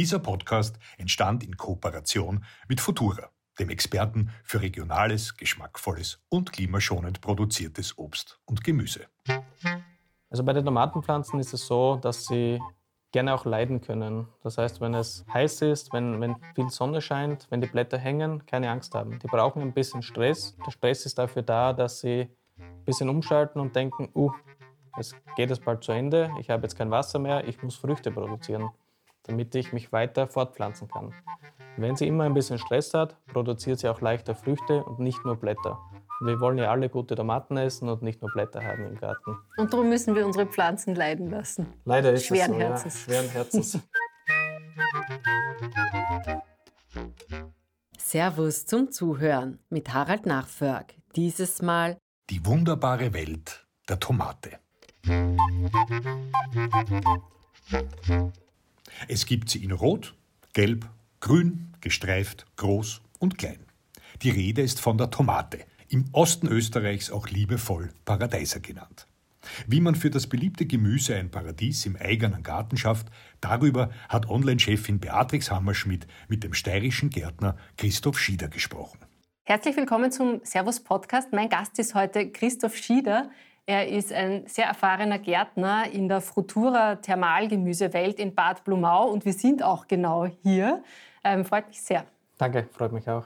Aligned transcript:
Dieser 0.00 0.18
Podcast 0.18 0.78
entstand 0.96 1.44
in 1.44 1.58
Kooperation 1.58 2.42
mit 2.68 2.80
Futura, 2.80 3.28
dem 3.58 3.68
Experten 3.68 4.30
für 4.44 4.62
regionales, 4.62 5.36
geschmackvolles 5.36 6.22
und 6.30 6.52
klimaschonend 6.52 7.20
produziertes 7.20 7.98
Obst 7.98 8.40
und 8.46 8.64
Gemüse. 8.64 9.08
Also 10.30 10.42
bei 10.42 10.54
den 10.54 10.64
Tomatenpflanzen 10.64 11.38
ist 11.38 11.52
es 11.52 11.66
so, 11.66 11.96
dass 11.96 12.24
sie 12.24 12.58
gerne 13.12 13.34
auch 13.34 13.44
leiden 13.44 13.82
können. 13.82 14.26
Das 14.42 14.56
heißt, 14.56 14.80
wenn 14.80 14.94
es 14.94 15.26
heiß 15.34 15.60
ist, 15.60 15.92
wenn, 15.92 16.18
wenn 16.18 16.36
viel 16.54 16.70
Sonne 16.70 17.02
scheint, 17.02 17.46
wenn 17.50 17.60
die 17.60 17.66
Blätter 17.66 17.98
hängen, 17.98 18.46
keine 18.46 18.70
Angst 18.70 18.94
haben. 18.94 19.18
Die 19.18 19.26
brauchen 19.26 19.60
ein 19.60 19.74
bisschen 19.74 20.00
Stress. 20.00 20.56
Der 20.64 20.70
Stress 20.70 21.04
ist 21.04 21.18
dafür 21.18 21.42
da, 21.42 21.74
dass 21.74 22.00
sie 22.00 22.26
ein 22.58 22.84
bisschen 22.86 23.10
umschalten 23.10 23.60
und 23.60 23.76
denken, 23.76 24.08
uh, 24.14 24.32
es 24.98 25.14
geht 25.36 25.50
jetzt 25.50 25.62
bald 25.62 25.84
zu 25.84 25.92
Ende, 25.92 26.30
ich 26.40 26.48
habe 26.48 26.62
jetzt 26.62 26.76
kein 26.78 26.90
Wasser 26.90 27.18
mehr, 27.18 27.46
ich 27.46 27.62
muss 27.62 27.76
Früchte 27.76 28.10
produzieren, 28.10 28.70
damit 29.24 29.54
ich 29.54 29.72
mich 29.72 29.92
weiter 29.92 30.26
fortpflanzen 30.26 30.88
kann. 30.88 31.12
Wenn 31.76 31.96
sie 31.96 32.06
immer 32.06 32.24
ein 32.24 32.34
bisschen 32.34 32.58
Stress 32.58 32.92
hat, 32.94 33.16
produziert 33.26 33.78
sie 33.78 33.88
auch 33.88 34.00
leichter 34.00 34.34
Früchte 34.34 34.82
und 34.84 34.98
nicht 34.98 35.24
nur 35.24 35.36
Blätter. 35.36 35.78
Wir 36.22 36.38
wollen 36.40 36.58
ja 36.58 36.70
alle 36.70 36.90
gute 36.90 37.14
Tomaten 37.14 37.56
essen 37.56 37.88
und 37.88 38.02
nicht 38.02 38.20
nur 38.20 38.30
Blätter 38.30 38.62
haben 38.62 38.84
im 38.84 38.96
Garten. 38.96 39.38
Und 39.56 39.72
darum 39.72 39.88
müssen 39.88 40.14
wir 40.14 40.26
unsere 40.26 40.46
Pflanzen 40.46 40.94
leiden 40.94 41.30
lassen. 41.30 41.66
Leider 41.86 42.12
ist 42.12 42.26
Schweren 42.26 42.52
es 42.52 42.58
so, 42.58 42.62
Herzens. 42.62 42.94
Ja, 42.94 43.12
schweren 43.12 43.28
Herzens. 43.30 43.78
Servus 47.96 48.66
zum 48.66 48.90
Zuhören 48.90 49.60
mit 49.70 49.94
Harald 49.94 50.26
Nachförg. 50.26 50.94
Dieses 51.14 51.62
Mal 51.62 51.96
Die 52.28 52.44
wunderbare 52.44 53.14
Welt 53.14 53.66
der 53.88 54.00
Tomate. 54.00 54.58
Es 59.08 59.26
gibt 59.26 59.48
sie 59.48 59.64
in 59.64 59.72
Rot, 59.72 60.14
Gelb, 60.52 60.88
Grün, 61.20 61.74
gestreift, 61.80 62.46
groß 62.56 63.00
und 63.18 63.38
klein. 63.38 63.60
Die 64.22 64.30
Rede 64.30 64.62
ist 64.62 64.80
von 64.80 64.98
der 64.98 65.10
Tomate, 65.10 65.60
im 65.88 66.04
Osten 66.12 66.46
Österreichs 66.46 67.10
auch 67.10 67.28
liebevoll 67.28 67.90
Paradeiser 68.04 68.60
genannt. 68.60 69.06
Wie 69.66 69.80
man 69.80 69.94
für 69.94 70.10
das 70.10 70.26
beliebte 70.26 70.66
Gemüse 70.66 71.16
ein 71.16 71.30
Paradies 71.30 71.86
im 71.86 71.96
eigenen 71.96 72.42
Garten 72.42 72.76
schafft, 72.76 73.08
darüber 73.40 73.90
hat 74.08 74.28
Online-Chefin 74.28 75.00
Beatrix 75.00 75.50
Hammerschmidt 75.50 76.06
mit 76.28 76.44
dem 76.44 76.52
steirischen 76.52 77.08
Gärtner 77.08 77.56
Christoph 77.78 78.18
Schieder 78.18 78.48
gesprochen. 78.48 78.98
Herzlich 79.44 79.76
willkommen 79.76 80.12
zum 80.12 80.40
Servus 80.44 80.80
Podcast. 80.80 81.32
Mein 81.32 81.48
Gast 81.48 81.78
ist 81.78 81.94
heute 81.94 82.30
Christoph 82.30 82.76
Schieder. 82.76 83.30
Er 83.66 83.88
ist 83.88 84.12
ein 84.12 84.46
sehr 84.46 84.66
erfahrener 84.66 85.18
Gärtner 85.18 85.84
in 85.92 86.08
der 86.08 86.20
Frutura 86.20 86.96
Thermalgemüsewelt 86.96 88.18
in 88.18 88.34
Bad 88.34 88.64
Blumau 88.64 89.08
und 89.08 89.24
wir 89.24 89.32
sind 89.32 89.62
auch 89.62 89.86
genau 89.86 90.26
hier. 90.42 90.82
Ähm, 91.22 91.44
freut 91.44 91.68
mich 91.68 91.80
sehr. 91.80 92.04
Danke, 92.38 92.68
freut 92.72 92.92
mich 92.92 93.08
auch. 93.08 93.24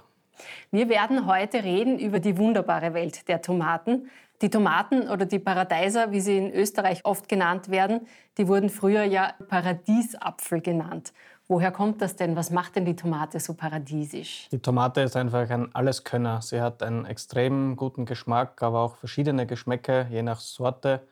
Wir 0.70 0.88
werden 0.88 1.26
heute 1.26 1.62
reden 1.62 1.98
über 1.98 2.20
die 2.20 2.36
wunderbare 2.36 2.94
Welt 2.94 3.28
der 3.28 3.41
Tomaten. 3.41 4.10
Die 4.42 4.50
Tomaten 4.50 5.08
oder 5.08 5.26
die 5.26 5.38
Paradeiser, 5.38 6.10
wie 6.10 6.20
sie 6.20 6.36
in 6.36 6.52
Österreich 6.52 7.04
oft 7.04 7.28
genannt 7.28 7.70
werden, 7.70 8.06
die 8.36 8.48
wurden 8.48 8.69
früher 8.69 9.04
ja 9.04 9.32
Paradiesapfel 9.48 10.60
genannt. 10.60 11.12
Woher 11.47 11.70
kommt 11.73 12.00
das 12.00 12.17
denn? 12.17 12.37
Was 12.37 12.50
macht 12.50 12.77
denn 12.77 12.87
die 12.87 12.97
Tomate 12.97 13.39
so 13.39 13.53
paradiesisch? 13.53 14.48
Die 14.50 14.59
Tomate 14.59 15.03
ist 15.03 15.14
einfach 15.14 15.48
ein 15.50 15.75
Alleskönner. 15.75 16.41
Sie 16.41 16.61
hat 16.61 16.83
einen 16.83 17.05
extrem 17.05 17.77
guten 17.77 18.06
Geschmack, 18.06 18.62
aber 18.62 18.81
auch 18.81 18.97
verschiedene 18.97 19.47
Geschmäcke, 19.47 20.06
je 20.11 20.22
nach 20.22 20.41
Sorte. 20.41 21.06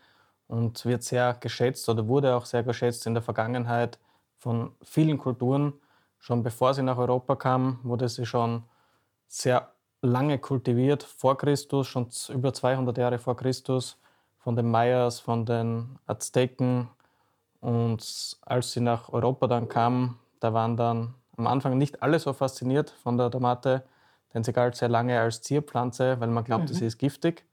Und 0.48 0.84
wird 0.86 1.02
sehr 1.02 1.34
geschätzt 1.34 1.88
oder 1.88 2.08
wurde 2.08 2.34
auch 2.34 2.46
sehr 2.46 2.62
geschätzt 2.62 3.06
in 3.06 3.14
der 3.14 3.22
Vergangenheit 3.22 3.98
von 4.38 4.72
vielen 4.82 5.18
Kulturen. 5.18 5.74
Schon 6.18 6.42
bevor 6.42 6.72
sie 6.72 6.82
nach 6.82 6.98
Europa 6.98 7.36
kam, 7.36 7.80
wurde 7.82 8.08
sie 8.08 8.26
schon 8.26 8.64
sehr 9.28 9.72
lange 10.02 10.38
kultiviert, 10.38 11.02
vor 11.02 11.36
Christus, 11.38 11.88
schon 11.88 12.08
über 12.28 12.52
200 12.52 12.98
Jahre 12.98 13.18
vor 13.18 13.36
Christus, 13.36 13.98
von 14.38 14.56
den 14.56 14.70
Mayas, 14.70 15.20
von 15.20 15.46
den 15.46 15.98
Azteken. 16.06 16.88
Und 17.60 18.36
als 18.42 18.72
sie 18.72 18.80
nach 18.80 19.12
Europa 19.12 19.46
dann 19.46 19.68
kam, 19.68 20.18
da 20.42 20.52
waren 20.52 20.76
dann 20.76 21.14
am 21.36 21.46
Anfang 21.46 21.78
nicht 21.78 22.02
alle 22.02 22.18
so 22.18 22.32
fasziniert 22.32 22.90
von 22.90 23.16
der 23.16 23.30
Tomate, 23.30 23.84
denn 24.34 24.44
sie 24.44 24.52
galt 24.52 24.76
sehr 24.76 24.88
lange 24.88 25.18
als 25.20 25.42
Zierpflanze, 25.42 26.20
weil 26.20 26.28
man 26.28 26.44
glaubte, 26.44 26.74
sie 26.74 26.86
ist 26.86 26.98
giftig. 26.98 27.44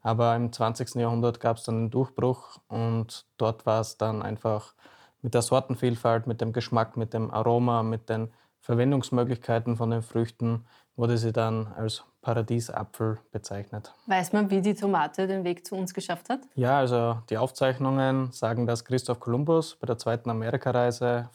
Aber 0.00 0.34
im 0.34 0.52
20. 0.52 0.96
Jahrhundert 0.96 1.38
gab 1.40 1.58
es 1.58 1.64
dann 1.64 1.76
einen 1.76 1.90
Durchbruch 1.90 2.58
und 2.68 3.26
dort 3.36 3.66
war 3.66 3.80
es 3.80 3.96
dann 3.98 4.22
einfach 4.22 4.74
mit 5.22 5.34
der 5.34 5.42
Sortenvielfalt, 5.42 6.26
mit 6.26 6.40
dem 6.40 6.52
Geschmack, 6.52 6.96
mit 6.96 7.14
dem 7.14 7.30
Aroma, 7.30 7.82
mit 7.84 8.08
den 8.08 8.32
Verwendungsmöglichkeiten 8.60 9.76
von 9.76 9.90
den 9.90 10.02
Früchten 10.02 10.64
wurde 10.96 11.18
sie 11.18 11.32
dann 11.32 11.68
als 11.68 12.04
Paradiesapfel 12.20 13.18
bezeichnet. 13.32 13.92
Weiß 14.06 14.32
man, 14.32 14.50
wie 14.50 14.60
die 14.60 14.74
Tomate 14.74 15.26
den 15.26 15.42
Weg 15.44 15.66
zu 15.66 15.74
uns 15.74 15.94
geschafft 15.94 16.28
hat? 16.28 16.40
Ja, 16.54 16.78
also 16.78 17.18
die 17.30 17.38
Aufzeichnungen 17.38 18.30
sagen, 18.30 18.66
dass 18.66 18.84
Christoph 18.84 19.18
Kolumbus 19.18 19.76
bei 19.76 19.86
der 19.86 19.98
zweiten 19.98 20.30
Amerikareise 20.30 21.28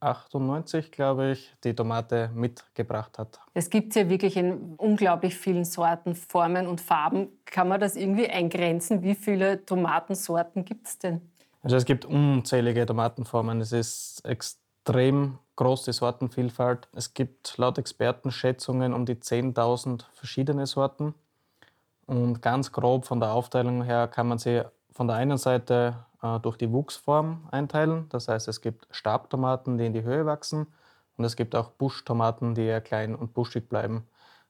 1498, 0.00 0.90
glaube 0.92 1.32
ich, 1.32 1.54
die 1.62 1.74
Tomate 1.74 2.30
mitgebracht 2.34 3.18
hat. 3.18 3.38
Es 3.52 3.68
gibt 3.68 3.94
ja 3.94 4.08
wirklich 4.08 4.36
in 4.36 4.74
unglaublich 4.76 5.36
vielen 5.36 5.64
Sorten, 5.64 6.14
Formen 6.14 6.66
und 6.66 6.80
Farben. 6.80 7.28
Kann 7.44 7.68
man 7.68 7.80
das 7.80 7.96
irgendwie 7.96 8.28
eingrenzen? 8.28 9.02
Wie 9.02 9.14
viele 9.14 9.64
Tomatensorten 9.64 10.64
gibt 10.64 10.86
es 10.86 10.98
denn? 10.98 11.20
Also 11.62 11.76
es 11.76 11.84
gibt 11.84 12.06
unzählige 12.06 12.86
Tomatenformen. 12.86 13.60
Es 13.60 13.72
ist 13.72 14.24
extrem 14.24 15.38
groß 15.56 15.84
die 15.84 15.92
Sortenvielfalt. 15.92 16.88
Es 16.94 17.12
gibt 17.12 17.58
laut 17.58 17.76
Experten 17.76 18.30
Schätzungen 18.30 18.94
um 18.94 19.04
die 19.04 19.16
10.000 19.16 20.04
verschiedene 20.14 20.66
Sorten. 20.66 21.14
Und 22.06 22.40
ganz 22.40 22.72
grob 22.72 23.04
von 23.04 23.20
der 23.20 23.32
Aufteilung 23.32 23.84
her 23.84 24.08
kann 24.08 24.26
man 24.26 24.38
sie 24.38 24.64
von 25.00 25.06
der 25.06 25.16
einen 25.16 25.38
Seite 25.38 26.04
äh, 26.20 26.38
durch 26.40 26.58
die 26.58 26.70
Wuchsform 26.70 27.48
einteilen. 27.50 28.04
Das 28.10 28.28
heißt, 28.28 28.48
es 28.48 28.60
gibt 28.60 28.86
Stabtomaten, 28.90 29.78
die 29.78 29.86
in 29.86 29.94
die 29.94 30.02
Höhe 30.02 30.26
wachsen. 30.26 30.66
Und 31.16 31.24
es 31.24 31.36
gibt 31.36 31.54
auch 31.54 31.70
Buschtomaten, 31.70 32.54
die 32.54 32.66
eher 32.66 32.82
klein 32.82 33.14
und 33.14 33.32
buschig 33.32 33.66
bleiben. 33.66 34.06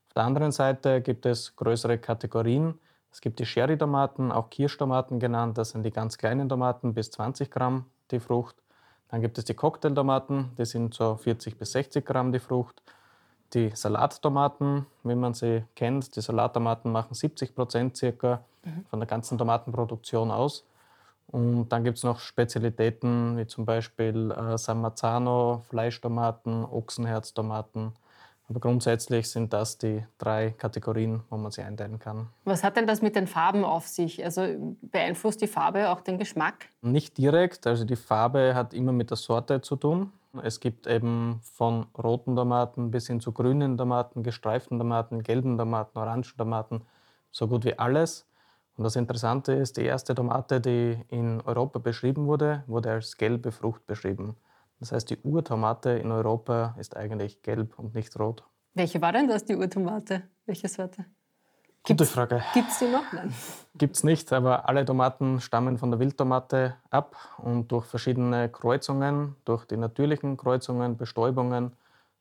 Auf 0.08 0.14
der 0.14 0.24
anderen 0.24 0.50
Seite 0.50 1.02
gibt 1.02 1.24
es 1.24 1.54
größere 1.54 1.98
Kategorien. 1.98 2.80
Es 3.12 3.20
gibt 3.20 3.38
die 3.38 3.46
Sherry-Tomaten, 3.46 4.32
auch 4.32 4.50
Kirschtomaten 4.50 5.20
genannt. 5.20 5.56
Das 5.56 5.70
sind 5.70 5.84
die 5.84 5.92
ganz 5.92 6.18
kleinen 6.18 6.48
Tomaten, 6.48 6.94
bis 6.94 7.12
20 7.12 7.48
Gramm 7.48 7.84
die 8.10 8.18
Frucht. 8.18 8.56
Dann 9.06 9.20
gibt 9.20 9.38
es 9.38 9.44
die 9.44 9.54
Cocktailtomaten, 9.54 10.50
die 10.58 10.64
sind 10.64 10.94
so 10.94 11.14
40 11.14 11.58
bis 11.58 11.70
60 11.70 12.04
Gramm 12.04 12.32
die 12.32 12.40
Frucht. 12.40 12.82
Die 13.54 13.70
Salattomaten, 13.72 14.86
wie 15.04 15.14
man 15.14 15.32
sie 15.32 15.62
kennt, 15.76 16.16
die 16.16 16.20
Salattomaten 16.20 16.90
machen 16.90 17.14
70 17.14 17.54
Prozent 17.54 17.96
circa 17.96 18.42
von 18.88 19.00
der 19.00 19.06
ganzen 19.06 19.38
Tomatenproduktion 19.38 20.30
aus. 20.30 20.64
Und 21.28 21.68
dann 21.68 21.84
gibt 21.84 21.98
es 21.98 22.04
noch 22.04 22.18
Spezialitäten 22.18 23.36
wie 23.36 23.46
zum 23.46 23.64
Beispiel 23.64 24.32
äh, 24.32 24.58
San 24.58 24.80
Marzano, 24.80 25.62
Fleischtomaten, 25.68 26.64
Ochsenherztomaten. 26.64 27.92
Aber 28.48 28.58
grundsätzlich 28.58 29.30
sind 29.30 29.52
das 29.52 29.78
die 29.78 30.04
drei 30.18 30.50
Kategorien, 30.50 31.22
wo 31.30 31.36
man 31.36 31.52
sie 31.52 31.62
einteilen 31.62 32.00
kann. 32.00 32.30
Was 32.44 32.64
hat 32.64 32.76
denn 32.76 32.88
das 32.88 33.00
mit 33.00 33.14
den 33.14 33.28
Farben 33.28 33.64
auf 33.64 33.86
sich? 33.86 34.24
Also 34.24 34.42
beeinflusst 34.82 35.40
die 35.40 35.46
Farbe 35.46 35.88
auch 35.88 36.00
den 36.00 36.18
Geschmack? 36.18 36.66
Nicht 36.82 37.16
direkt, 37.16 37.68
also 37.68 37.84
die 37.84 37.94
Farbe 37.94 38.56
hat 38.56 38.74
immer 38.74 38.90
mit 38.90 39.10
der 39.10 39.16
Sorte 39.16 39.60
zu 39.60 39.76
tun. 39.76 40.12
Es 40.42 40.58
gibt 40.58 40.88
eben 40.88 41.40
von 41.42 41.86
roten 41.96 42.34
Tomaten 42.34 42.90
bis 42.90 43.06
hin 43.06 43.20
zu 43.20 43.30
grünen 43.30 43.76
Tomaten, 43.76 44.24
gestreiften 44.24 44.78
Tomaten, 44.78 45.22
gelben 45.22 45.56
Tomaten, 45.56 45.96
orangen 45.96 46.26
Tomaten, 46.36 46.82
so 47.30 47.46
gut 47.46 47.64
wie 47.64 47.78
alles. 47.78 48.26
Und 48.80 48.84
das 48.84 48.96
Interessante 48.96 49.52
ist, 49.52 49.76
die 49.76 49.84
erste 49.84 50.14
Tomate, 50.14 50.58
die 50.58 50.98
in 51.08 51.42
Europa 51.42 51.78
beschrieben 51.78 52.26
wurde, 52.26 52.64
wurde 52.66 52.92
als 52.92 53.18
gelbe 53.18 53.52
Frucht 53.52 53.86
beschrieben. 53.86 54.36
Das 54.78 54.90
heißt, 54.90 55.10
die 55.10 55.18
Urtomate 55.18 55.90
in 55.90 56.10
Europa 56.10 56.74
ist 56.78 56.96
eigentlich 56.96 57.42
gelb 57.42 57.78
und 57.78 57.94
nicht 57.94 58.18
rot. 58.18 58.42
Welche 58.72 59.02
war 59.02 59.12
denn 59.12 59.28
das, 59.28 59.44
die 59.44 59.54
Urtomate? 59.54 60.22
Welche 60.46 60.66
Sorte? 60.66 61.04
Gute 61.82 62.06
Frage. 62.06 62.42
Gibt 62.54 62.70
es 62.70 62.78
die 62.78 62.86
noch? 62.86 63.12
Nein. 63.12 63.34
Gibt 63.74 63.96
es 63.96 64.02
nicht, 64.02 64.32
aber 64.32 64.66
alle 64.66 64.86
Tomaten 64.86 65.42
stammen 65.42 65.76
von 65.76 65.90
der 65.90 66.00
Wildtomate 66.00 66.76
ab 66.88 67.16
und 67.36 67.70
durch 67.70 67.84
verschiedene 67.84 68.48
Kreuzungen, 68.48 69.36
durch 69.44 69.66
die 69.66 69.76
natürlichen 69.76 70.38
Kreuzungen, 70.38 70.96
Bestäubungen, 70.96 71.76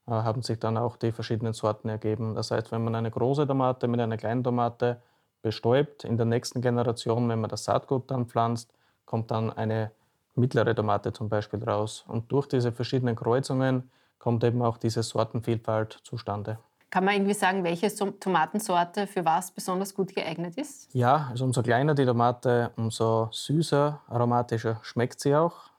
äh, 0.08 0.12
haben 0.12 0.42
sich 0.42 0.60
dann 0.60 0.76
auch 0.76 0.98
die 0.98 1.14
verschiedenen 1.14 1.54
Sorten 1.54 1.88
ergeben. 1.88 2.36
Das 2.36 2.52
heißt, 2.52 2.74
wenn 2.74 2.84
man 2.84 2.96
eine 2.96 3.12
große 3.12 3.48
Tomate 3.48 3.88
mit 3.88 4.02
einer 4.02 4.18
kleinen 4.18 4.44
Tomate 4.44 5.02
bestäubt, 5.42 6.04
in 6.04 6.18
der 6.18 6.26
nächsten 6.26 6.62
Generation, 6.62 7.28
wenn 7.30 7.40
man 7.42 7.50
das 7.50 7.64
Saatgut 7.66 8.10
dann 8.12 8.28
pflanzt, 8.28 8.72
kommt 9.06 9.32
dann 9.32 9.52
eine 9.52 9.92
mittlere 10.36 10.76
Tomate 10.76 11.12
zum 11.14 11.30
Beispiel 11.30 11.64
raus. 11.64 12.06
Und 12.08 12.32
durch 12.32 12.48
diese 12.48 12.72
verschiedenen 12.72 13.16
Kreuzungen 13.16 13.90
kommt 14.20 14.44
eben 14.44 14.62
auch 14.62 14.78
diese 14.78 15.04
Sortenvielfalt 15.04 16.00
zustande. 16.04 16.60
Kann 16.92 17.06
man 17.06 17.14
irgendwie 17.16 17.34
sagen, 17.34 17.64
welche 17.64 17.90
So- 17.90 18.12
Tomatensorte 18.12 19.06
für 19.06 19.24
was 19.24 19.52
besonders 19.52 19.94
gut 19.94 20.14
geeignet 20.16 20.58
ist? 20.58 20.94
Ja, 20.94 21.28
also 21.30 21.46
umso 21.46 21.62
kleiner 21.62 21.94
die 21.94 22.06
Tomate, 22.06 22.72
umso 22.78 23.30
süßer, 23.32 24.02
aromatischer 24.08 24.80
schmeckt 24.82 25.20
sie 25.20 25.36
auch. 25.36 25.70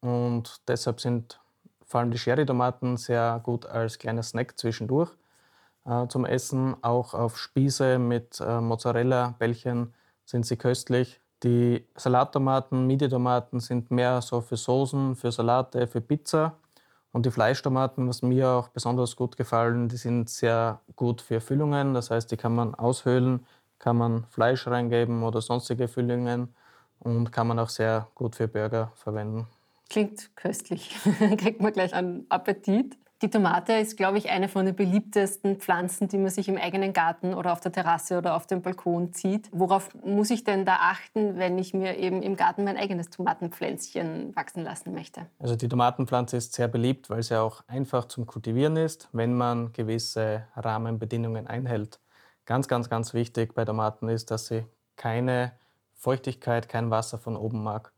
Und 0.00 0.60
deshalb 0.68 1.00
sind 1.00 1.40
vor 1.86 2.00
allem 2.00 2.10
die 2.10 2.18
Sherry-Tomaten 2.18 2.96
sehr 2.96 3.40
gut 3.42 3.66
als 3.66 3.98
kleiner 3.98 4.22
Snack 4.22 4.58
zwischendurch 4.58 5.10
zum 6.08 6.24
Essen. 6.24 6.76
Auch 6.82 7.14
auf 7.14 7.38
Spieße 7.38 7.98
mit 7.98 8.40
äh, 8.40 8.60
Mozzarella-Bällchen 8.60 9.94
sind 10.24 10.46
sie 10.46 10.56
köstlich. 10.56 11.20
Die 11.42 11.86
Salattomaten, 11.96 12.86
Midi-Tomaten 12.86 13.60
sind 13.60 13.90
mehr 13.90 14.20
so 14.20 14.40
für 14.40 14.56
Soßen, 14.56 15.16
für 15.16 15.32
Salate, 15.32 15.86
für 15.86 16.00
Pizza. 16.00 16.56
Und 17.12 17.26
die 17.26 17.30
Fleischtomaten, 17.30 18.08
was 18.08 18.22
mir 18.22 18.48
auch 18.48 18.68
besonders 18.68 19.16
gut 19.16 19.36
gefallen, 19.36 19.88
die 19.88 19.96
sind 19.96 20.28
sehr 20.28 20.80
gut 20.94 21.20
für 21.20 21.40
Füllungen. 21.40 21.94
Das 21.94 22.10
heißt, 22.10 22.30
die 22.30 22.36
kann 22.36 22.54
man 22.54 22.74
aushöhlen, 22.74 23.46
kann 23.78 23.96
man 23.96 24.24
Fleisch 24.26 24.66
reingeben 24.66 25.22
oder 25.22 25.40
sonstige 25.40 25.88
Füllungen 25.88 26.54
und 27.00 27.32
kann 27.32 27.48
man 27.48 27.58
auch 27.58 27.70
sehr 27.70 28.06
gut 28.14 28.36
für 28.36 28.46
Burger 28.46 28.92
verwenden. 28.94 29.48
Klingt 29.88 30.36
köstlich. 30.36 30.94
Kriegt 31.38 31.60
man 31.60 31.72
gleich 31.72 31.94
einen 31.94 32.26
Appetit. 32.28 32.96
Die 33.22 33.28
Tomate 33.28 33.74
ist, 33.74 33.98
glaube 33.98 34.16
ich, 34.16 34.30
eine 34.30 34.48
von 34.48 34.64
den 34.64 34.74
beliebtesten 34.74 35.56
Pflanzen, 35.56 36.08
die 36.08 36.16
man 36.16 36.30
sich 36.30 36.48
im 36.48 36.56
eigenen 36.56 36.94
Garten 36.94 37.34
oder 37.34 37.52
auf 37.52 37.60
der 37.60 37.70
Terrasse 37.70 38.16
oder 38.16 38.34
auf 38.34 38.46
dem 38.46 38.62
Balkon 38.62 39.12
zieht. 39.12 39.50
Worauf 39.52 39.94
muss 40.02 40.30
ich 40.30 40.42
denn 40.42 40.64
da 40.64 40.76
achten, 40.76 41.36
wenn 41.36 41.58
ich 41.58 41.74
mir 41.74 41.98
eben 41.98 42.22
im 42.22 42.34
Garten 42.34 42.64
mein 42.64 42.78
eigenes 42.78 43.10
Tomatenpflänzchen 43.10 44.34
wachsen 44.34 44.64
lassen 44.64 44.94
möchte? 44.94 45.26
Also 45.38 45.54
die 45.54 45.68
Tomatenpflanze 45.68 46.38
ist 46.38 46.54
sehr 46.54 46.68
beliebt, 46.68 47.10
weil 47.10 47.22
sie 47.22 47.38
auch 47.38 47.62
einfach 47.66 48.06
zum 48.06 48.24
Kultivieren 48.24 48.78
ist, 48.78 49.10
wenn 49.12 49.34
man 49.34 49.74
gewisse 49.74 50.46
Rahmenbedingungen 50.56 51.46
einhält. 51.46 52.00
Ganz, 52.46 52.68
ganz, 52.68 52.88
ganz 52.88 53.12
wichtig 53.12 53.52
bei 53.54 53.66
Tomaten 53.66 54.08
ist, 54.08 54.30
dass 54.30 54.46
sie 54.46 54.64
keine 54.96 55.52
Feuchtigkeit, 55.92 56.70
kein 56.70 56.90
Wasser 56.90 57.18
von 57.18 57.36
oben 57.36 57.62
mag. 57.62 57.92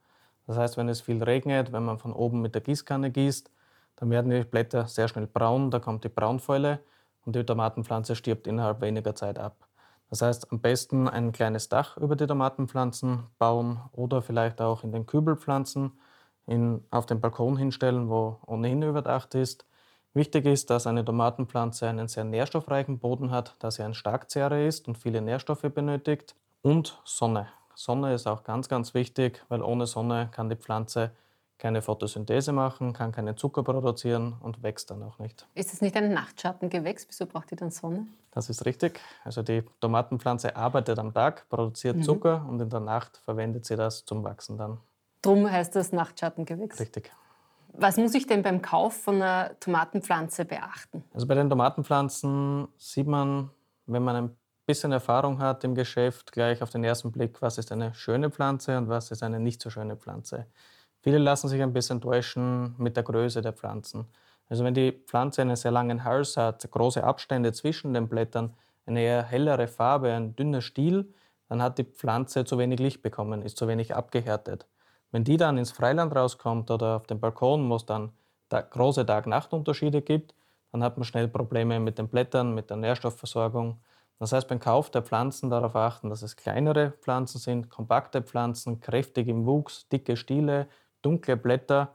Das 0.49 0.57
heißt, 0.57 0.77
wenn 0.77 0.89
es 0.89 1.01
viel 1.01 1.23
regnet, 1.23 1.73
wenn 1.73 1.85
man 1.85 1.99
von 1.99 2.13
oben 2.13 2.41
mit 2.41 2.57
der 2.57 2.63
Gießkanne 2.63 3.13
gießt, 3.13 3.52
dann 3.97 4.11
werden 4.11 4.31
die 4.31 4.45
Blätter 4.45 4.87
sehr 4.89 5.09
schnell 5.09 5.27
braun, 5.27 5.71
da 5.71 5.79
kommt 5.79 6.05
die 6.05 6.09
Braunfäule 6.09 6.81
und 7.25 7.37
die 7.37 7.45
Tomatenpflanze 7.45 8.17
stirbt 8.17 8.47
innerhalb 8.47 8.81
weniger 8.81 9.15
Zeit 9.15 9.39
ab. 9.39 9.69
Das 10.11 10.21
heißt, 10.21 10.53
am 10.53 10.61
besten 10.61 11.09
ein 11.09 11.33
kleines 11.33 11.69
Dach 11.69 11.97
über 11.97 12.17
die 12.17 12.27
Tomatenpflanzen 12.27 13.29
bauen 13.39 13.81
oder 13.93 14.21
vielleicht 14.21 14.61
auch 14.61 14.85
in 14.85 14.93
den 14.93 15.07
Kübelpflanzen 15.07 15.99
in, 16.47 16.85
auf 16.91 17.07
den 17.07 17.21
Balkon 17.21 17.57
hinstellen, 17.57 18.11
wo 18.11 18.39
ohnehin 18.47 18.83
überdacht 18.83 19.35
ist. 19.35 19.65
Wichtig 20.15 20.45
ist, 20.45 20.69
dass 20.69 20.87
eine 20.87 21.05
Tomatenpflanze 21.05 21.89
einen 21.89 22.09
sehr 22.09 22.25
nährstoffreichen 22.25 22.99
Boden 22.99 23.31
hat, 23.31 23.57
dass 23.61 23.77
sie 23.77 23.83
ein 23.83 23.95
Starkzehrer 23.95 24.61
ist 24.61 24.87
und 24.87 24.99
viele 24.99 25.23
Nährstoffe 25.23 25.63
benötigt 25.63 26.35
und 26.61 27.01
Sonne. 27.05 27.49
Sonne 27.75 28.13
ist 28.13 28.27
auch 28.27 28.43
ganz, 28.45 28.69
ganz 28.69 28.93
wichtig, 28.93 29.43
weil 29.49 29.63
ohne 29.63 29.87
Sonne 29.87 30.29
kann 30.31 30.51
die 30.51 30.57
Pflanze 30.57 31.13
keine 31.63 31.81
Photosynthese 31.81 32.51
machen, 32.53 32.93
kann 32.93 33.13
keinen 33.13 33.37
Zucker 33.37 33.63
produzieren 33.63 34.35
und 34.41 34.65
wächst 34.65 34.91
dann 34.91 35.01
auch 35.05 35.21
nicht. 35.21 35.47
Ist 35.55 35.73
es 35.73 35.81
nicht 35.81 35.97
ein 35.97 36.13
Nachtschattengewächs? 36.13 37.07
Wieso 37.09 37.25
braucht 37.25 37.53
die 37.53 37.57
dann 37.57 37.71
Sonne? 37.71 38.09
Das 38.33 38.51
ist 38.51 38.67
richtig. 38.67 38.99
Also 39.23 39.43
die 39.43 39.63
Tomatenpflanze 39.79 40.57
arbeitet 40.57 40.99
am 40.99 41.15
Tag, 41.15 41.49
produziert 41.49 41.99
mhm. 41.99 42.03
Zucker 42.03 42.45
und 42.49 42.61
in 42.61 42.69
der 42.69 42.81
Nacht 42.81 43.19
verwendet 43.19 43.65
sie 43.65 43.77
das 43.77 44.05
zum 44.05 44.25
Wachsen 44.25 44.59
dann. 44.59 44.81
Drum 45.23 45.49
heißt 45.49 45.77
das 45.77 45.93
Nachtschattengewächs. 45.93 46.81
Richtig. 46.81 47.13
Was 47.75 47.97
muss 47.97 48.13
ich 48.15 48.27
denn 48.27 48.43
beim 48.43 48.61
Kauf 48.61 48.95
von 49.01 49.23
einer 49.23 49.57
Tomatenpflanze 49.61 50.45
beachten? 50.45 51.05
Also 51.15 51.29
bei 51.29 51.37
den 51.37 51.49
Tomatenpflanzen 51.49 52.67
sieht 52.77 53.07
man, 53.07 53.51
wenn 53.87 54.03
man 54.03 54.17
ein 54.17 54.37
bisschen 54.67 54.91
Erfahrung 54.91 55.39
hat 55.39 55.63
im 55.63 55.77
Geschäft, 55.77 56.33
gleich 56.33 56.61
auf 56.61 56.71
den 56.71 56.83
ersten 56.83 57.13
Blick, 57.13 57.41
was 57.41 57.57
ist 57.57 57.71
eine 57.71 57.95
schöne 57.95 58.31
Pflanze 58.31 58.77
und 58.79 58.89
was 58.89 59.13
ist 59.13 59.23
eine 59.23 59.39
nicht 59.39 59.63
so 59.63 59.71
schöne 59.71 59.97
Pflanze. 59.97 60.49
Viele 61.03 61.19
lassen 61.19 61.49
sich 61.49 61.61
ein 61.61 61.73
bisschen 61.73 62.01
täuschen 62.01 62.75
mit 62.79 62.97
der 62.97 63.03
Größe 63.03 63.43
der 63.43 63.53
Pflanzen. 63.53 64.07
Also 64.49 64.65
wenn 64.65 64.75
die 64.75 64.93
Pflanze 64.93 65.43
einen 65.43 65.57
sehr 65.57 65.71
langen 65.71 66.05
Hals 66.05 66.37
hat, 66.37 66.71
große 66.71 67.03
Abstände 67.03 67.53
zwischen 67.53 67.93
den 67.95 68.09
Blättern, 68.09 68.55
eine 68.87 69.01
eher 69.01 69.23
hellere 69.23 69.69
Farbe, 69.69 70.13
ein 70.13 70.37
dünner 70.37 70.61
Stiel, 70.61 71.13
dann 71.49 71.63
hat 71.63 71.79
die 71.79 71.85
Pflanze 71.85 72.45
zu 72.45 72.59
wenig 72.59 72.79
Licht 72.79 73.03
bekommen, 73.03 73.43
ist 73.43 73.57
zu 73.57 73.69
wenig 73.69 73.95
abgehärtet. 73.95 74.67
Wenn 75.11 75.25
die 75.25 75.37
dann 75.37 75.59
ins 75.59 75.73
Freiland 75.73 76.15
rauskommt 76.15 76.71
oder 76.71 76.97
auf 76.97 77.07
dem 77.07 77.21
Balkon, 77.21 77.69
wo 77.69 77.77
es 77.77 77.85
dann 77.85 78.13
große 78.49 79.05
Tag-Nacht-Unterschiede 79.05 80.03
gibt, 80.03 80.35
dann 80.71 80.83
hat 80.83 80.97
man 80.97 81.05
schnell 81.05 81.29
Probleme 81.29 81.81
mit 81.81 81.99
den 81.99 82.09
Blättern, 82.09 82.55
mit 82.55 82.71
der 82.71 82.79
Nährstoffversorgung. 82.79 83.81
Das 84.19 84.33
heißt, 84.33 84.49
beim 84.49 84.61
Kauf 84.61 84.91
der 84.91 85.03
Pflanzen 85.03 85.51
darauf 85.51 85.75
achten, 85.75 86.09
dass 86.09 86.23
es 86.23 86.37
kleinere 86.37 86.93
Pflanzen 86.93 87.39
sind, 87.39 87.71
kompakte 87.71 88.23
Pflanzen, 88.23 88.81
kräftig 88.81 89.29
im 89.29 89.47
Wuchs, 89.47 89.89
dicke 89.89 90.17
Stiele, 90.17 90.69
dunkle 91.03 91.37
Blätter, 91.37 91.95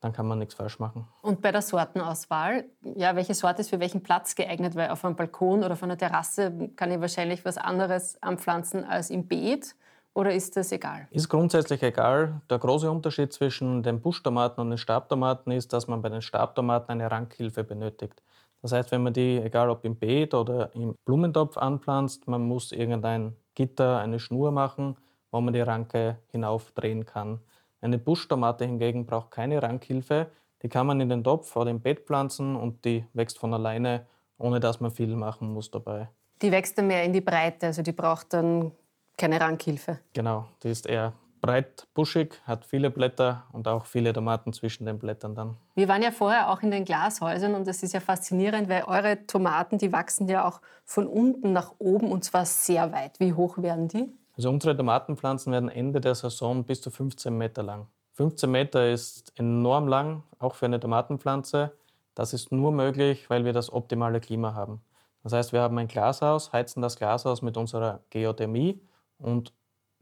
dann 0.00 0.12
kann 0.12 0.26
man 0.26 0.38
nichts 0.38 0.54
falsch 0.54 0.78
machen. 0.78 1.08
Und 1.22 1.40
bei 1.40 1.52
der 1.52 1.62
Sortenauswahl, 1.62 2.64
ja, 2.82 3.16
welche 3.16 3.34
Sorte 3.34 3.62
ist 3.62 3.70
für 3.70 3.80
welchen 3.80 4.02
Platz 4.02 4.34
geeignet? 4.34 4.74
Weil 4.74 4.90
auf 4.90 5.04
einem 5.04 5.16
Balkon 5.16 5.60
oder 5.60 5.72
auf 5.72 5.82
einer 5.82 5.96
Terrasse 5.96 6.70
kann 6.76 6.90
ich 6.90 7.00
wahrscheinlich 7.00 7.44
was 7.44 7.58
anderes 7.58 8.22
anpflanzen 8.22 8.84
als 8.84 9.10
im 9.10 9.26
Beet. 9.26 9.74
Oder 10.14 10.32
ist 10.32 10.56
das 10.56 10.72
egal? 10.72 11.08
Ist 11.10 11.28
grundsätzlich 11.28 11.82
egal. 11.82 12.40
Der 12.48 12.58
große 12.58 12.90
Unterschied 12.90 13.34
zwischen 13.34 13.82
den 13.82 14.00
Buschtomaten 14.00 14.62
und 14.62 14.70
den 14.70 14.78
Stabtomaten 14.78 15.52
ist, 15.52 15.74
dass 15.74 15.88
man 15.88 16.00
bei 16.00 16.08
den 16.08 16.22
Stabtomaten 16.22 16.90
eine 16.92 17.10
Rankhilfe 17.10 17.64
benötigt. 17.64 18.22
Das 18.62 18.72
heißt, 18.72 18.90
wenn 18.92 19.02
man 19.02 19.12
die, 19.12 19.38
egal 19.38 19.68
ob 19.68 19.84
im 19.84 19.96
Beet 19.96 20.32
oder 20.32 20.74
im 20.74 20.94
Blumentopf 21.04 21.58
anpflanzt, 21.58 22.26
man 22.28 22.42
muss 22.42 22.72
irgendein 22.72 23.36
Gitter, 23.54 23.98
eine 23.98 24.18
Schnur 24.18 24.52
machen, 24.52 24.96
wo 25.30 25.40
man 25.40 25.52
die 25.52 25.60
Ranke 25.60 26.18
hinaufdrehen 26.28 27.04
kann. 27.04 27.40
Eine 27.86 27.98
Buschtomate 27.98 28.64
hingegen 28.64 29.06
braucht 29.06 29.30
keine 29.30 29.62
Rankhilfe. 29.62 30.32
Die 30.60 30.68
kann 30.68 30.88
man 30.88 31.00
in 31.00 31.08
den 31.08 31.22
Topf 31.22 31.54
oder 31.54 31.70
im 31.70 31.80
Bett 31.80 32.00
pflanzen 32.00 32.56
und 32.56 32.84
die 32.84 33.04
wächst 33.12 33.38
von 33.38 33.54
alleine, 33.54 34.06
ohne 34.38 34.58
dass 34.58 34.80
man 34.80 34.90
viel 34.90 35.14
machen 35.14 35.52
muss 35.52 35.70
dabei. 35.70 36.08
Die 36.42 36.50
wächst 36.50 36.76
dann 36.76 36.88
mehr 36.88 37.04
in 37.04 37.12
die 37.12 37.20
Breite, 37.20 37.66
also 37.66 37.82
die 37.82 37.92
braucht 37.92 38.32
dann 38.32 38.72
keine 39.16 39.40
Rankhilfe. 39.40 40.00
Genau, 40.14 40.48
die 40.64 40.70
ist 40.70 40.86
eher 40.88 41.12
breit 41.40 41.86
buschig, 41.94 42.42
hat 42.44 42.64
viele 42.64 42.90
Blätter 42.90 43.44
und 43.52 43.68
auch 43.68 43.86
viele 43.86 44.12
Tomaten 44.12 44.52
zwischen 44.52 44.84
den 44.84 44.98
Blättern 44.98 45.36
dann. 45.36 45.56
Wir 45.76 45.86
waren 45.86 46.02
ja 46.02 46.10
vorher 46.10 46.50
auch 46.50 46.62
in 46.64 46.72
den 46.72 46.84
Glashäusern 46.84 47.54
und 47.54 47.68
das 47.68 47.84
ist 47.84 47.94
ja 47.94 48.00
faszinierend, 48.00 48.68
weil 48.68 48.82
eure 48.82 49.28
Tomaten, 49.28 49.78
die 49.78 49.92
wachsen 49.92 50.26
ja 50.26 50.44
auch 50.44 50.60
von 50.84 51.06
unten 51.06 51.52
nach 51.52 51.74
oben 51.78 52.10
und 52.10 52.24
zwar 52.24 52.46
sehr 52.46 52.90
weit. 52.90 53.20
Wie 53.20 53.32
hoch 53.32 53.58
werden 53.58 53.86
die? 53.86 54.12
Also 54.36 54.50
unsere 54.50 54.76
Tomatenpflanzen 54.76 55.52
werden 55.52 55.68
Ende 55.68 56.00
der 56.00 56.14
Saison 56.14 56.64
bis 56.64 56.82
zu 56.82 56.90
15 56.90 57.36
Meter 57.36 57.62
lang. 57.62 57.88
15 58.12 58.50
Meter 58.50 58.90
ist 58.90 59.32
enorm 59.38 59.88
lang, 59.88 60.22
auch 60.38 60.54
für 60.54 60.66
eine 60.66 60.80
Tomatenpflanze. 60.80 61.72
Das 62.14 62.32
ist 62.32 62.52
nur 62.52 62.72
möglich, 62.72 63.28
weil 63.30 63.44
wir 63.44 63.52
das 63.52 63.72
optimale 63.72 64.20
Klima 64.20 64.54
haben. 64.54 64.80
Das 65.22 65.32
heißt, 65.32 65.52
wir 65.52 65.60
haben 65.60 65.76
ein 65.78 65.88
Glashaus, 65.88 66.52
heizen 66.52 66.82
das 66.82 66.96
Glashaus 66.96 67.42
mit 67.42 67.56
unserer 67.56 68.00
Geothermie 68.10 68.80
und 69.18 69.52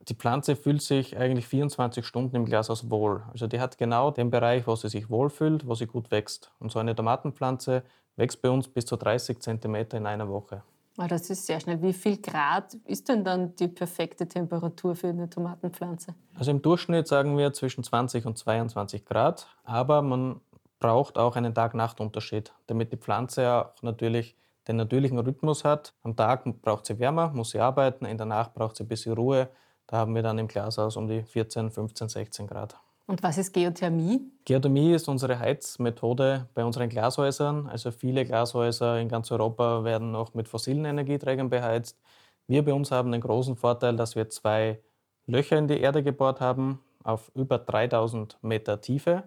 die 0.09 0.15
Pflanze 0.15 0.55
fühlt 0.55 0.83
sich 0.83 1.17
eigentlich 1.17 1.47
24 1.47 2.05
Stunden 2.05 2.37
im 2.37 2.45
Glashaus 2.45 2.91
wohl. 2.91 3.23
Also 3.33 3.47
die 3.47 3.59
hat 3.59 3.79
genau 3.79 4.11
den 4.11 4.31
Bereich, 4.31 4.67
wo 4.67 4.77
sie 4.77 4.89
sich 4.89 5.09
wohlfühlt, 5.09 5.67
wo 5.67 5.75
sie 5.75 5.87
gut 5.87 6.11
wächst. 6.11 6.53
Und 6.59 6.71
so 6.71 6.79
eine 6.79 6.95
Tomatenpflanze 6.95 7.85
wächst 8.17 8.43
bei 8.43 8.51
uns 8.51 8.69
bis 8.69 8.85
zu 8.85 8.97
30 8.97 9.41
Zentimeter 9.41 9.97
in 9.97 10.07
einer 10.07 10.29
Woche. 10.29 10.63
Oh, 10.97 11.07
das 11.09 11.29
ist 11.29 11.47
sehr 11.47 11.59
schnell. 11.59 11.83
Wie 11.83 11.93
viel 11.93 12.19
Grad 12.19 12.75
ist 12.85 13.09
denn 13.09 13.25
dann 13.25 13.57
die 13.57 13.67
perfekte 13.67 14.29
Temperatur 14.29 14.95
für 14.95 15.09
eine 15.09 15.29
Tomatenpflanze? 15.29 16.15
Also 16.39 16.53
im 16.53 16.63
Durchschnitt 16.63 17.09
sagen 17.09 17.37
wir 17.37 17.53
zwischen 17.53 17.83
20 17.83 18.27
und 18.27 18.39
22 18.39 19.05
Grad, 19.05 19.49
aber 19.65 20.03
man 20.03 20.41
braucht 20.79 21.19
auch 21.19 21.35
einen 21.35 21.55
Tag-Nacht-Unterschied, 21.55 22.53
damit 22.69 22.93
die 22.93 22.97
Pflanze 22.97 23.51
auch 23.51 23.83
natürlich 23.83 24.37
den 24.69 24.77
natürlichen 24.77 25.19
Rhythmus 25.19 25.65
hat. 25.65 25.95
Am 26.03 26.15
Tag 26.15 26.45
braucht 26.63 26.87
sie 26.87 26.99
wärmer, 26.99 27.31
muss 27.31 27.51
sie 27.51 27.61
arbeiten, 27.61 28.05
in 28.05 28.17
der 28.17 28.27
Nacht 28.27 28.55
braucht 28.55 28.77
sie 28.77 28.85
ein 28.85 28.89
bisschen 28.89 29.15
Ruhe. 29.15 29.49
Da 29.87 29.99
haben 29.99 30.15
wir 30.15 30.23
dann 30.23 30.39
im 30.39 30.47
Glashaus 30.47 30.97
um 30.97 31.09
die 31.09 31.23
14, 31.23 31.71
15, 31.71 32.09
16 32.09 32.47
Grad. 32.47 32.77
Und 33.07 33.23
was 33.23 33.37
ist 33.37 33.53
Geothermie? 33.53 34.33
Geothermie 34.47 34.95
ist 34.95 35.09
unsere 35.09 35.39
Heizmethode 35.39 36.49
bei 36.55 36.65
unseren 36.65 36.89
Glashäusern. 36.89 37.69
Also 37.69 37.91
viele 37.91 38.25
Glashäuser 38.25 38.99
in 38.99 39.09
ganz 39.09 39.31
Europa 39.31 39.85
werden 39.85 40.11
noch 40.11 40.33
mit 40.33 40.49
fossilen 40.49 40.87
Energieträgern 40.87 41.51
beheizt. 41.51 42.01
Wir 42.47 42.65
bei 42.65 42.73
uns 42.73 42.91
haben 42.91 43.13
den 43.13 43.21
großen 43.21 43.57
Vorteil, 43.57 43.97
dass 43.97 44.17
wir 44.17 44.31
zwei 44.31 44.81
Löcher 45.27 45.59
in 45.59 45.69
die 45.69 45.81
Erde 45.81 46.03
gebohrt 46.03 46.41
haben, 46.41 46.81
auf 47.03 47.31
über 47.35 47.59
3000 47.59 48.39
Meter 48.41 48.81
Tiefe. 48.81 49.25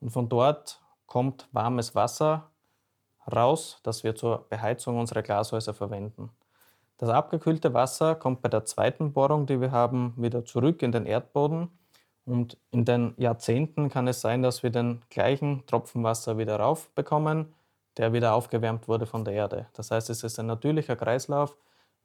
Und 0.00 0.10
von 0.10 0.30
dort 0.30 0.80
kommt 1.06 1.46
warmes 1.52 1.94
Wasser 1.94 2.50
raus, 3.30 3.80
das 3.82 4.02
wir 4.02 4.14
zur 4.14 4.46
Beheizung 4.48 4.98
unserer 4.98 5.20
Glashäuser 5.20 5.74
verwenden. 5.74 6.30
Das 6.96 7.10
abgekühlte 7.10 7.74
Wasser 7.74 8.14
kommt 8.14 8.40
bei 8.40 8.48
der 8.48 8.64
zweiten 8.64 9.12
Bohrung, 9.12 9.44
die 9.44 9.60
wir 9.60 9.72
haben, 9.72 10.14
wieder 10.16 10.46
zurück 10.46 10.82
in 10.82 10.92
den 10.92 11.04
Erdboden 11.04 11.70
und 12.24 12.56
in 12.70 12.84
den 12.84 13.14
Jahrzehnten 13.16 13.88
kann 13.88 14.06
es 14.08 14.20
sein, 14.20 14.42
dass 14.42 14.62
wir 14.62 14.70
den 14.70 15.02
gleichen 15.10 15.66
Tropfen 15.66 16.02
Wasser 16.04 16.38
wieder 16.38 16.56
raufbekommen, 16.56 17.52
der 17.96 18.12
wieder 18.12 18.34
aufgewärmt 18.34 18.88
wurde 18.88 19.06
von 19.06 19.24
der 19.24 19.34
Erde. 19.34 19.66
Das 19.74 19.90
heißt, 19.90 20.10
es 20.10 20.22
ist 20.22 20.38
ein 20.38 20.46
natürlicher 20.46 20.96
Kreislauf. 20.96 21.56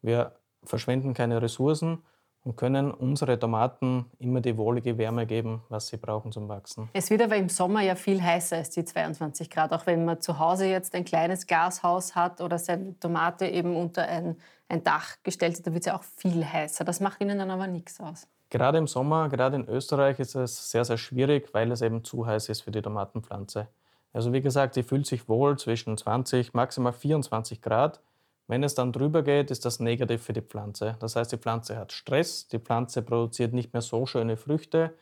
Wir 0.01 0.33
verschwenden 0.63 1.13
keine 1.13 1.41
Ressourcen 1.41 2.03
und 2.45 2.55
können 2.57 2.91
unsere 2.91 3.39
Tomaten 3.39 4.05
immer 4.19 4.39
die 4.39 4.55
wohlige 4.55 4.97
Wärme 4.97 5.25
geben, 5.25 5.63
was 5.69 5.87
sie 5.87 5.97
brauchen 5.97 6.31
zum 6.31 6.47
Wachsen. 6.47 6.89
Es 6.93 7.09
wird 7.09 7.21
aber 7.21 7.35
im 7.35 7.49
Sommer 7.49 7.81
ja 7.81 7.95
viel 7.95 8.21
heißer 8.21 8.57
als 8.57 8.69
die 8.69 8.85
22 8.85 9.49
Grad. 9.49 9.73
Auch 9.73 9.85
wenn 9.87 10.05
man 10.05 10.21
zu 10.21 10.37
Hause 10.37 10.67
jetzt 10.67 10.93
ein 10.95 11.05
kleines 11.05 11.47
Glashaus 11.47 12.15
hat 12.15 12.41
oder 12.41 12.59
seine 12.59 12.97
Tomate 12.99 13.47
eben 13.47 13.75
unter 13.75 14.03
ein, 14.07 14.37
ein 14.69 14.83
Dach 14.83 15.17
gestellt 15.23 15.57
hat, 15.57 15.67
da 15.67 15.73
wird 15.73 15.81
es 15.81 15.87
ja 15.87 15.97
auch 15.97 16.03
viel 16.03 16.45
heißer. 16.45 16.85
Das 16.85 16.99
macht 16.99 17.19
Ihnen 17.21 17.39
dann 17.39 17.49
aber 17.49 17.67
nichts 17.67 17.99
aus. 17.99 18.27
Gerade 18.55 18.77
im 18.77 18.87
Sommer, 18.87 19.27
gerade 19.27 19.57
in 19.57 19.67
Österreich, 19.67 20.17
ist 20.17 20.33
es 20.33 20.71
sehr, 20.71 20.85
sehr 20.85 20.97
schwierig, 20.97 21.53
weil 21.53 21.73
es 21.73 21.81
eben 21.81 22.05
zu 22.05 22.25
heiß 22.25 22.47
ist 22.47 22.61
für 22.61 22.71
die 22.71 22.81
Tomatenpflanze. 22.81 23.67
Also 24.13 24.31
wie 24.31 24.39
gesagt, 24.39 24.75
sie 24.75 24.83
fühlt 24.83 25.05
sich 25.05 25.27
wohl 25.27 25.59
zwischen 25.59 25.97
20, 25.97 26.53
maximal 26.53 26.93
24 26.93 27.61
Grad. 27.61 27.99
Wenn 28.47 28.63
es 28.63 28.73
dann 28.73 28.93
drüber 28.93 29.23
geht, 29.23 29.51
ist 29.51 29.65
das 29.65 29.81
negativ 29.81 30.23
für 30.23 30.31
die 30.31 30.41
Pflanze. 30.41 30.95
Das 31.01 31.17
heißt, 31.17 31.33
die 31.33 31.37
Pflanze 31.37 31.75
hat 31.75 31.91
Stress, 31.91 32.47
die 32.47 32.59
Pflanze 32.59 33.01
produziert 33.01 33.51
nicht 33.51 33.73
mehr 33.73 33.81
so 33.81 34.05
schöne 34.05 34.37
Früchte, 34.37 34.93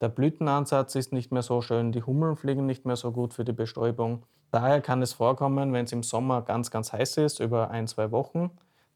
der 0.00 0.08
Blütenansatz 0.08 0.94
ist 0.94 1.12
nicht 1.12 1.30
mehr 1.30 1.42
so 1.42 1.60
schön, 1.60 1.92
die 1.92 2.04
Hummeln 2.04 2.36
fliegen 2.36 2.64
nicht 2.64 2.86
mehr 2.86 2.96
so 2.96 3.12
gut 3.12 3.34
für 3.34 3.44
die 3.44 3.52
Bestäubung. 3.52 4.22
Daher 4.50 4.80
kann 4.80 5.02
es 5.02 5.12
vorkommen, 5.12 5.74
wenn 5.74 5.84
es 5.84 5.92
im 5.92 6.02
Sommer 6.02 6.40
ganz, 6.40 6.70
ganz 6.70 6.94
heiß 6.94 7.18
ist, 7.18 7.40
über 7.40 7.70
ein, 7.70 7.86
zwei 7.86 8.10
Wochen, 8.12 8.50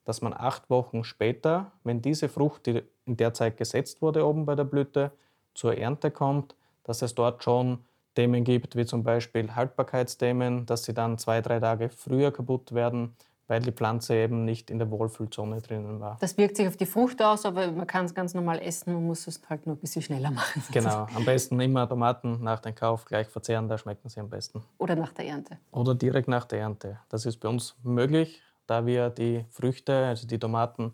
dass 0.06 0.22
man 0.22 0.32
acht 0.32 0.70
Wochen 0.70 1.04
später, 1.04 1.72
wenn 1.84 2.00
diese 2.00 2.30
Frucht, 2.30 2.64
die 2.64 2.82
in 3.08 3.16
der 3.16 3.34
Zeit 3.34 3.56
gesetzt 3.56 4.00
wurde 4.00 4.24
oben 4.24 4.46
bei 4.46 4.54
der 4.54 4.64
Blüte, 4.64 5.10
zur 5.54 5.76
Ernte 5.76 6.10
kommt, 6.10 6.54
dass 6.84 7.02
es 7.02 7.14
dort 7.14 7.42
schon 7.42 7.78
Themen 8.14 8.44
gibt, 8.44 8.76
wie 8.76 8.84
zum 8.84 9.02
Beispiel 9.02 9.54
Haltbarkeitsthemen, 9.54 10.66
dass 10.66 10.84
sie 10.84 10.94
dann 10.94 11.18
zwei, 11.18 11.40
drei 11.40 11.60
Tage 11.60 11.88
früher 11.88 12.32
kaputt 12.32 12.72
werden, 12.72 13.14
weil 13.46 13.60
die 13.60 13.72
Pflanze 13.72 14.14
eben 14.14 14.44
nicht 14.44 14.70
in 14.70 14.78
der 14.78 14.90
Wohlfühlzone 14.90 15.60
drinnen 15.60 16.00
war. 16.00 16.18
Das 16.20 16.36
wirkt 16.36 16.56
sich 16.56 16.68
auf 16.68 16.76
die 16.76 16.86
Frucht 16.86 17.22
aus, 17.22 17.46
aber 17.46 17.70
man 17.72 17.86
kann 17.86 18.04
es 18.04 18.14
ganz 18.14 18.34
normal 18.34 18.60
essen, 18.60 18.92
man 18.92 19.06
muss 19.06 19.26
es 19.26 19.40
halt 19.48 19.66
nur 19.66 19.76
ein 19.76 19.78
bisschen 19.78 20.02
schneller 20.02 20.30
machen. 20.30 20.62
Genau, 20.72 21.06
am 21.14 21.24
besten 21.24 21.58
immer 21.60 21.88
Tomaten 21.88 22.42
nach 22.42 22.60
dem 22.60 22.74
Kauf 22.74 23.04
gleich 23.04 23.28
verzehren, 23.28 23.68
da 23.68 23.78
schmecken 23.78 24.08
sie 24.08 24.20
am 24.20 24.28
besten. 24.28 24.62
Oder 24.78 24.96
nach 24.96 25.12
der 25.12 25.26
Ernte. 25.26 25.58
Oder 25.70 25.94
direkt 25.94 26.28
nach 26.28 26.44
der 26.44 26.60
Ernte. 26.60 26.98
Das 27.08 27.24
ist 27.24 27.38
bei 27.38 27.48
uns 27.48 27.74
möglich, 27.82 28.42
da 28.66 28.84
wir 28.84 29.10
die 29.10 29.44
Früchte, 29.50 30.06
also 30.06 30.26
die 30.26 30.38
Tomaten, 30.38 30.92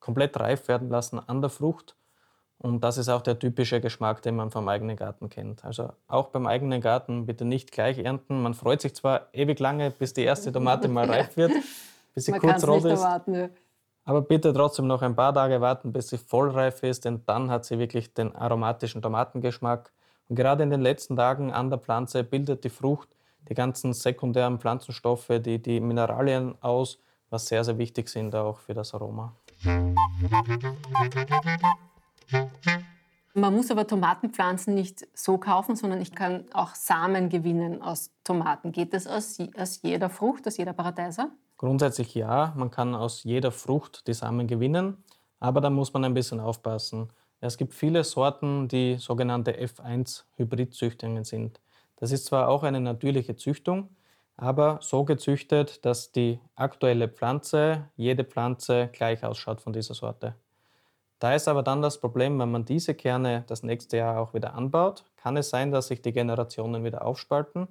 komplett 0.00 0.38
reif 0.38 0.68
werden 0.68 0.88
lassen 0.88 1.18
an 1.18 1.40
der 1.40 1.50
Frucht. 1.50 1.96
Und 2.58 2.82
das 2.82 2.98
ist 2.98 3.08
auch 3.08 3.22
der 3.22 3.38
typische 3.38 3.80
Geschmack, 3.80 4.20
den 4.22 4.34
man 4.34 4.50
vom 4.50 4.68
eigenen 4.68 4.96
Garten 4.96 5.28
kennt. 5.28 5.64
Also 5.64 5.90
auch 6.08 6.28
beim 6.28 6.46
eigenen 6.46 6.80
Garten 6.80 7.24
bitte 7.24 7.44
nicht 7.44 7.70
gleich 7.70 7.98
ernten. 7.98 8.42
Man 8.42 8.54
freut 8.54 8.80
sich 8.80 8.96
zwar 8.96 9.28
ewig 9.32 9.60
lange, 9.60 9.90
bis 9.92 10.12
die 10.12 10.24
erste 10.24 10.50
Tomate 10.50 10.88
mal 10.88 11.08
reif 11.10 11.36
wird, 11.36 11.52
bis 12.14 12.24
sie 12.24 12.32
Man 12.32 12.40
kurz 12.40 12.66
rot 12.66 12.82
nicht 12.82 12.94
ist. 12.94 13.00
erwarten. 13.00 13.34
Ja. 13.34 13.48
Aber 14.04 14.22
bitte 14.22 14.52
trotzdem 14.52 14.86
noch 14.86 15.02
ein 15.02 15.14
paar 15.14 15.34
Tage 15.34 15.60
warten, 15.60 15.92
bis 15.92 16.08
sie 16.08 16.18
vollreif 16.18 16.82
ist, 16.82 17.04
denn 17.04 17.22
dann 17.26 17.50
hat 17.50 17.64
sie 17.64 17.78
wirklich 17.78 18.14
den 18.14 18.34
aromatischen 18.34 19.02
Tomatengeschmack. 19.02 19.92
Und 20.28 20.36
gerade 20.36 20.62
in 20.62 20.70
den 20.70 20.80
letzten 20.80 21.14
Tagen 21.14 21.52
an 21.52 21.70
der 21.70 21.78
Pflanze 21.78 22.24
bildet 22.24 22.64
die 22.64 22.70
Frucht 22.70 23.08
die 23.48 23.54
ganzen 23.54 23.92
sekundären 23.92 24.58
Pflanzenstoffe, 24.58 25.30
die, 25.40 25.60
die 25.60 25.80
Mineralien 25.80 26.54
aus, 26.60 26.98
was 27.30 27.46
sehr, 27.46 27.64
sehr 27.64 27.78
wichtig 27.78 28.08
sind 28.08 28.34
auch 28.34 28.58
für 28.58 28.74
das 28.74 28.94
Aroma. 28.94 29.34
Man 33.34 33.54
muss 33.54 33.70
aber 33.70 33.86
Tomatenpflanzen 33.86 34.74
nicht 34.74 35.06
so 35.14 35.38
kaufen, 35.38 35.76
sondern 35.76 36.00
ich 36.00 36.14
kann 36.14 36.44
auch 36.52 36.74
Samen 36.74 37.28
gewinnen 37.28 37.82
aus 37.82 38.10
Tomaten. 38.24 38.72
Geht 38.72 38.92
das 38.92 39.06
aus, 39.06 39.38
aus 39.56 39.82
jeder 39.82 40.10
Frucht, 40.10 40.46
aus 40.46 40.56
jeder 40.56 40.72
Paradeiser? 40.72 41.30
Grundsätzlich 41.56 42.14
ja, 42.14 42.52
man 42.56 42.70
kann 42.70 42.94
aus 42.94 43.24
jeder 43.24 43.50
Frucht 43.50 44.06
die 44.06 44.14
Samen 44.14 44.46
gewinnen, 44.46 45.02
aber 45.40 45.60
da 45.60 45.70
muss 45.70 45.92
man 45.92 46.04
ein 46.04 46.14
bisschen 46.14 46.40
aufpassen. 46.40 47.08
Es 47.40 47.56
gibt 47.56 47.74
viele 47.74 48.04
Sorten, 48.04 48.68
die 48.68 48.96
sogenannte 48.96 49.52
F1-Hybridzüchtungen 49.52 51.24
sind. 51.24 51.60
Das 51.96 52.12
ist 52.12 52.26
zwar 52.26 52.48
auch 52.48 52.62
eine 52.62 52.80
natürliche 52.80 53.36
Züchtung, 53.36 53.88
aber 54.38 54.78
so 54.80 55.04
gezüchtet, 55.04 55.84
dass 55.84 56.12
die 56.12 56.40
aktuelle 56.54 57.08
Pflanze, 57.08 57.90
jede 57.96 58.24
Pflanze 58.24 58.88
gleich 58.92 59.24
ausschaut 59.24 59.60
von 59.60 59.72
dieser 59.72 59.94
Sorte. 59.94 60.34
Da 61.18 61.34
ist 61.34 61.48
aber 61.48 61.64
dann 61.64 61.82
das 61.82 62.00
Problem, 62.00 62.38
wenn 62.38 62.50
man 62.50 62.64
diese 62.64 62.94
Kerne 62.94 63.44
das 63.48 63.64
nächste 63.64 63.96
Jahr 63.96 64.20
auch 64.20 64.34
wieder 64.34 64.54
anbaut, 64.54 65.04
kann 65.16 65.36
es 65.36 65.50
sein, 65.50 65.72
dass 65.72 65.88
sich 65.88 66.00
die 66.00 66.12
Generationen 66.12 66.84
wieder 66.84 67.04
aufspalten 67.04 67.68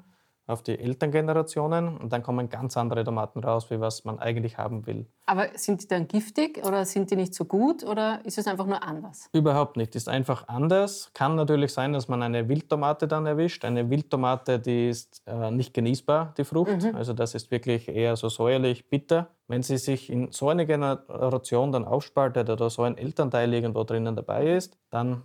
auf 0.47 0.63
die 0.63 0.79
Elterngenerationen 0.79 1.97
und 1.97 2.13
dann 2.13 2.23
kommen 2.23 2.49
ganz 2.49 2.77
andere 2.77 3.03
Tomaten 3.03 3.43
raus, 3.43 3.69
wie 3.69 3.79
was 3.81 4.05
man 4.05 4.17
eigentlich 4.17 4.57
haben 4.57 4.87
will. 4.87 5.05
Aber 5.25 5.49
sind 5.55 5.83
die 5.83 5.87
dann 5.87 6.07
giftig 6.07 6.65
oder 6.65 6.85
sind 6.85 7.11
die 7.11 7.17
nicht 7.17 7.35
so 7.35 7.43
gut 7.43 7.83
oder 7.83 8.21
ist 8.23 8.37
es 8.37 8.47
einfach 8.47 8.65
nur 8.65 8.81
anders? 8.81 9.29
Überhaupt 9.33 9.75
nicht, 9.75 9.93
ist 9.95 10.07
einfach 10.07 10.47
anders. 10.47 11.11
Kann 11.13 11.35
natürlich 11.35 11.73
sein, 11.73 11.91
dass 11.91 12.07
man 12.07 12.23
eine 12.23 12.47
Wildtomate 12.47 13.09
dann 13.09 13.25
erwischt. 13.25 13.65
Eine 13.65 13.89
Wildtomate, 13.89 14.57
die 14.57 14.87
ist 14.87 15.21
äh, 15.27 15.51
nicht 15.51 15.73
genießbar, 15.73 16.33
die 16.37 16.45
Frucht. 16.45 16.85
Also 16.93 17.11
das 17.11 17.35
ist 17.35 17.51
wirklich 17.51 17.89
eher 17.89 18.15
so 18.15 18.29
säuerlich, 18.29 18.89
bitter. 18.89 19.27
Wenn 19.49 19.63
sie 19.63 19.77
sich 19.77 20.09
in 20.09 20.31
so 20.31 20.47
eine 20.47 20.65
Generation 20.65 21.73
dann 21.73 21.83
aufspaltet 21.83 22.49
oder 22.49 22.69
so 22.69 22.83
ein 22.83 22.97
Elternteil 22.97 23.53
irgendwo 23.53 23.83
drinnen 23.83 24.15
dabei 24.15 24.55
ist, 24.55 24.77
dann 24.89 25.23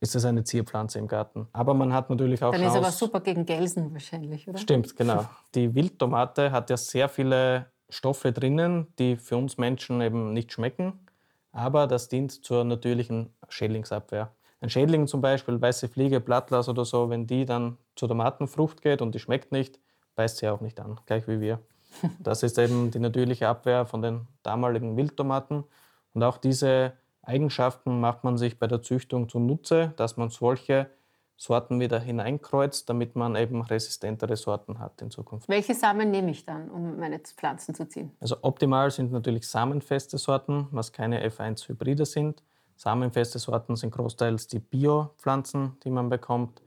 ist 0.00 0.14
es 0.14 0.24
eine 0.24 0.44
Zierpflanze 0.44 0.98
im 0.98 1.08
Garten. 1.08 1.48
Aber 1.52 1.74
man 1.74 1.92
hat 1.92 2.10
natürlich 2.10 2.42
auch 2.42 2.52
Dann 2.52 2.62
ist 2.62 2.68
aber 2.72 2.82
Chance- 2.82 2.98
super 2.98 3.20
gegen 3.20 3.46
Gelsen 3.46 3.92
wahrscheinlich, 3.92 4.48
oder? 4.48 4.58
Stimmt, 4.58 4.96
genau. 4.96 5.24
Die 5.54 5.74
Wildtomate 5.74 6.52
hat 6.52 6.70
ja 6.70 6.76
sehr 6.76 7.08
viele 7.08 7.66
Stoffe 7.88 8.32
drinnen, 8.32 8.88
die 8.98 9.16
für 9.16 9.36
uns 9.36 9.56
Menschen 9.56 10.00
eben 10.00 10.32
nicht 10.32 10.52
schmecken, 10.52 11.06
aber 11.52 11.86
das 11.86 12.08
dient 12.08 12.32
zur 12.44 12.64
natürlichen 12.64 13.32
Schädlingsabwehr. 13.48 14.32
Ein 14.60 14.70
Schädling 14.70 15.06
zum 15.06 15.20
Beispiel, 15.20 15.60
weiße 15.60 15.88
Fliege, 15.88 16.20
Blattlaus 16.20 16.68
oder 16.68 16.84
so, 16.84 17.10
wenn 17.10 17.26
die 17.26 17.44
dann 17.44 17.76
zur 17.96 18.08
Tomatenfrucht 18.08 18.80
geht 18.82 19.02
und 19.02 19.14
die 19.14 19.18
schmeckt 19.18 19.52
nicht, 19.52 19.78
beißt 20.16 20.38
sie 20.38 20.48
auch 20.48 20.60
nicht 20.60 20.80
an, 20.80 20.98
gleich 21.06 21.28
wie 21.28 21.40
wir. 21.40 21.60
Das 22.18 22.42
ist 22.42 22.58
eben 22.58 22.90
die 22.90 22.98
natürliche 22.98 23.46
Abwehr 23.48 23.86
von 23.86 24.02
den 24.02 24.26
damaligen 24.42 24.96
Wildtomaten. 24.96 25.64
Und 26.12 26.22
auch 26.24 26.38
diese 26.38 26.94
Eigenschaften 27.26 28.00
macht 28.00 28.24
man 28.24 28.36
sich 28.36 28.58
bei 28.58 28.66
der 28.66 28.82
Züchtung 28.82 29.28
zunutze, 29.28 29.92
dass 29.96 30.16
man 30.16 30.30
solche 30.30 30.88
Sorten 31.36 31.80
wieder 31.80 31.98
hineinkreuzt, 31.98 32.88
damit 32.88 33.16
man 33.16 33.34
eben 33.34 33.62
resistentere 33.62 34.36
Sorten 34.36 34.78
hat 34.78 35.02
in 35.02 35.10
Zukunft. 35.10 35.48
Welche 35.48 35.74
Samen 35.74 36.10
nehme 36.10 36.30
ich 36.30 36.44
dann, 36.44 36.70
um 36.70 36.98
meine 36.98 37.18
Pflanzen 37.18 37.74
zu 37.74 37.88
ziehen? 37.88 38.12
Also 38.20 38.36
optimal 38.42 38.90
sind 38.90 39.10
natürlich 39.10 39.48
samenfeste 39.48 40.16
Sorten, 40.16 40.68
was 40.70 40.92
keine 40.92 41.26
F1-Hybride 41.28 42.06
sind. 42.06 42.42
Samenfeste 42.76 43.38
Sorten 43.38 43.76
sind 43.76 43.90
großteils 43.92 44.46
die 44.46 44.58
Bio-Pflanzen, 44.60 45.76
die 45.84 45.90
man 45.90 46.08
bekommt. 46.08 46.62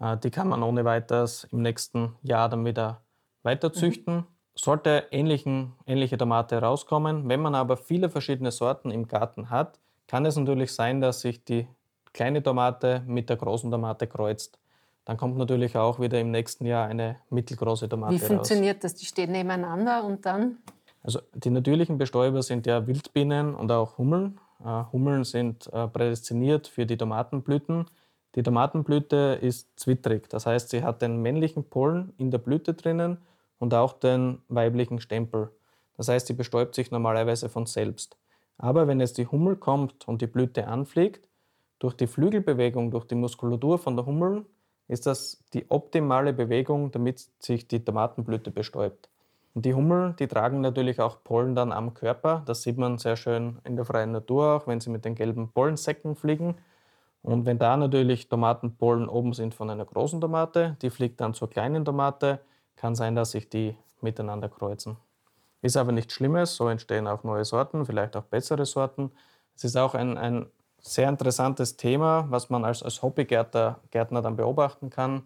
Äh, 0.00 0.16
Die 0.18 0.30
kann 0.30 0.48
man 0.48 0.62
ohne 0.62 0.84
weiteres 0.84 1.44
im 1.44 1.62
nächsten 1.62 2.14
Jahr 2.22 2.48
dann 2.48 2.64
wieder 2.64 3.02
weiter 3.42 3.72
züchten. 3.72 4.26
Sollte 4.54 5.06
ähnlichen, 5.10 5.72
ähnliche 5.86 6.18
Tomate 6.18 6.58
rauskommen. 6.60 7.28
Wenn 7.28 7.40
man 7.40 7.54
aber 7.54 7.76
viele 7.78 8.10
verschiedene 8.10 8.50
Sorten 8.50 8.90
im 8.90 9.06
Garten 9.06 9.48
hat, 9.48 9.80
kann 10.10 10.26
es 10.26 10.34
natürlich 10.34 10.72
sein, 10.72 11.00
dass 11.00 11.20
sich 11.20 11.44
die 11.44 11.68
kleine 12.12 12.42
Tomate 12.42 13.04
mit 13.06 13.30
der 13.30 13.36
großen 13.36 13.70
Tomate 13.70 14.08
kreuzt. 14.08 14.58
Dann 15.04 15.16
kommt 15.16 15.36
natürlich 15.36 15.76
auch 15.76 16.00
wieder 16.00 16.18
im 16.18 16.32
nächsten 16.32 16.66
Jahr 16.66 16.88
eine 16.88 17.18
mittelgroße 17.30 17.88
Tomate 17.88 18.14
Wie 18.14 18.18
raus. 18.18 18.26
funktioniert 18.26 18.82
das? 18.82 18.96
Die 18.96 19.04
stehen 19.04 19.30
nebeneinander 19.30 20.02
und 20.02 20.26
dann? 20.26 20.56
Also 21.04 21.20
die 21.32 21.50
natürlichen 21.50 21.96
Bestäuber 21.96 22.42
sind 22.42 22.66
ja 22.66 22.88
Wildbienen 22.88 23.54
und 23.54 23.70
auch 23.70 23.98
Hummeln. 23.98 24.40
Äh, 24.64 24.82
Hummeln 24.92 25.22
sind 25.22 25.72
äh, 25.72 25.86
prädestiniert 25.86 26.66
für 26.66 26.86
die 26.86 26.96
Tomatenblüten. 26.96 27.86
Die 28.34 28.42
Tomatenblüte 28.42 29.38
ist 29.40 29.78
zwittrig, 29.78 30.28
das 30.28 30.44
heißt, 30.44 30.70
sie 30.70 30.82
hat 30.82 31.02
den 31.02 31.22
männlichen 31.22 31.62
Pollen 31.62 32.14
in 32.18 32.32
der 32.32 32.38
Blüte 32.38 32.74
drinnen 32.74 33.18
und 33.60 33.74
auch 33.74 33.92
den 33.92 34.42
weiblichen 34.48 34.98
Stempel. 34.98 35.52
Das 35.96 36.08
heißt, 36.08 36.26
sie 36.26 36.34
bestäubt 36.34 36.74
sich 36.74 36.90
normalerweise 36.90 37.48
von 37.48 37.66
selbst. 37.66 38.16
Aber 38.62 38.86
wenn 38.86 39.00
jetzt 39.00 39.16
die 39.16 39.26
Hummel 39.26 39.56
kommt 39.56 40.06
und 40.06 40.20
die 40.20 40.26
Blüte 40.26 40.68
anfliegt, 40.68 41.26
durch 41.78 41.94
die 41.94 42.06
Flügelbewegung, 42.06 42.90
durch 42.90 43.06
die 43.06 43.14
Muskulatur 43.14 43.78
von 43.78 43.96
der 43.96 44.04
Hummel, 44.04 44.44
ist 44.86 45.06
das 45.06 45.42
die 45.54 45.70
optimale 45.70 46.34
Bewegung, 46.34 46.90
damit 46.90 47.26
sich 47.38 47.68
die 47.68 47.82
Tomatenblüte 47.82 48.50
bestäubt. 48.50 49.08
Und 49.54 49.64
die 49.64 49.72
Hummeln, 49.72 50.14
die 50.16 50.28
tragen 50.28 50.60
natürlich 50.60 51.00
auch 51.00 51.24
Pollen 51.24 51.54
dann 51.54 51.72
am 51.72 51.94
Körper. 51.94 52.42
Das 52.44 52.62
sieht 52.62 52.76
man 52.76 52.98
sehr 52.98 53.16
schön 53.16 53.58
in 53.64 53.76
der 53.76 53.86
freien 53.86 54.12
Natur 54.12 54.56
auch, 54.56 54.66
wenn 54.66 54.80
sie 54.80 54.90
mit 54.90 55.06
den 55.06 55.14
gelben 55.14 55.50
Pollensäcken 55.52 56.14
fliegen. 56.14 56.56
Und 57.22 57.46
wenn 57.46 57.58
da 57.58 57.78
natürlich 57.78 58.28
Tomatenpollen 58.28 59.08
oben 59.08 59.32
sind 59.32 59.54
von 59.54 59.70
einer 59.70 59.86
großen 59.86 60.20
Tomate, 60.20 60.76
die 60.82 60.90
fliegt 60.90 61.20
dann 61.20 61.32
zur 61.32 61.48
kleinen 61.48 61.84
Tomate, 61.84 62.40
kann 62.76 62.94
sein, 62.94 63.14
dass 63.14 63.30
sich 63.30 63.48
die 63.48 63.74
miteinander 64.02 64.50
kreuzen. 64.50 64.98
Ist 65.62 65.76
aber 65.76 65.92
nichts 65.92 66.14
Schlimmes, 66.14 66.56
so 66.56 66.68
entstehen 66.68 67.06
auch 67.06 67.22
neue 67.22 67.44
Sorten, 67.44 67.84
vielleicht 67.84 68.16
auch 68.16 68.24
bessere 68.24 68.64
Sorten. 68.64 69.10
Es 69.54 69.64
ist 69.64 69.76
auch 69.76 69.94
ein, 69.94 70.16
ein 70.16 70.46
sehr 70.80 71.08
interessantes 71.08 71.76
Thema, 71.76 72.26
was 72.30 72.48
man 72.48 72.64
als, 72.64 72.82
als 72.82 73.02
Hobbygärtner 73.02 73.80
Gärtner 73.90 74.22
dann 74.22 74.36
beobachten 74.36 74.90
kann. 74.90 75.22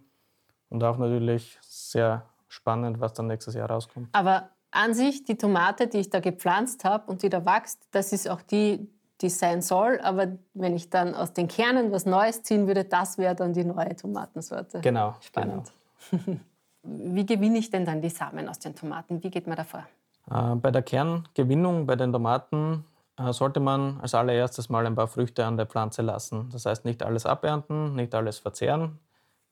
Und 0.70 0.82
auch 0.82 0.98
natürlich 0.98 1.58
sehr 1.62 2.24
spannend, 2.48 3.00
was 3.00 3.12
dann 3.12 3.28
nächstes 3.28 3.54
Jahr 3.54 3.70
rauskommt. 3.70 4.08
Aber 4.12 4.50
an 4.72 4.92
sich, 4.92 5.24
die 5.24 5.36
Tomate, 5.36 5.86
die 5.86 5.98
ich 5.98 6.10
da 6.10 6.18
gepflanzt 6.18 6.84
habe 6.84 7.10
und 7.10 7.22
die 7.22 7.28
da 7.28 7.44
wächst, 7.46 7.86
das 7.92 8.12
ist 8.12 8.28
auch 8.28 8.42
die, 8.42 8.88
die 9.20 9.30
sein 9.30 9.62
soll, 9.62 10.00
aber 10.00 10.36
wenn 10.52 10.74
ich 10.74 10.90
dann 10.90 11.14
aus 11.14 11.32
den 11.32 11.46
Kernen 11.46 11.92
was 11.92 12.06
Neues 12.06 12.42
ziehen 12.42 12.66
würde, 12.66 12.84
das 12.84 13.16
wäre 13.16 13.36
dann 13.36 13.52
die 13.52 13.64
neue 13.64 13.94
Tomatensorte. 13.94 14.80
Genau. 14.80 15.14
Spannend. 15.20 15.72
Genau. 16.10 16.40
Wie 16.82 17.24
gewinne 17.24 17.58
ich 17.58 17.70
denn 17.70 17.86
dann 17.86 18.02
die 18.02 18.10
Samen 18.10 18.48
aus 18.48 18.58
den 18.58 18.74
Tomaten? 18.74 19.22
Wie 19.22 19.30
geht 19.30 19.46
man 19.46 19.56
davor? 19.56 19.80
Äh, 19.80 20.03
bei 20.26 20.70
der 20.70 20.82
Kerngewinnung 20.82 21.86
bei 21.86 21.96
den 21.96 22.12
Tomaten 22.12 22.84
äh, 23.18 23.32
sollte 23.32 23.60
man 23.60 24.00
als 24.00 24.14
allererstes 24.14 24.68
mal 24.68 24.86
ein 24.86 24.94
paar 24.94 25.08
Früchte 25.08 25.44
an 25.44 25.56
der 25.56 25.66
Pflanze 25.66 26.02
lassen. 26.02 26.48
Das 26.50 26.66
heißt, 26.66 26.84
nicht 26.84 27.02
alles 27.02 27.26
abernten, 27.26 27.94
nicht 27.94 28.14
alles 28.14 28.38
verzehren, 28.38 28.98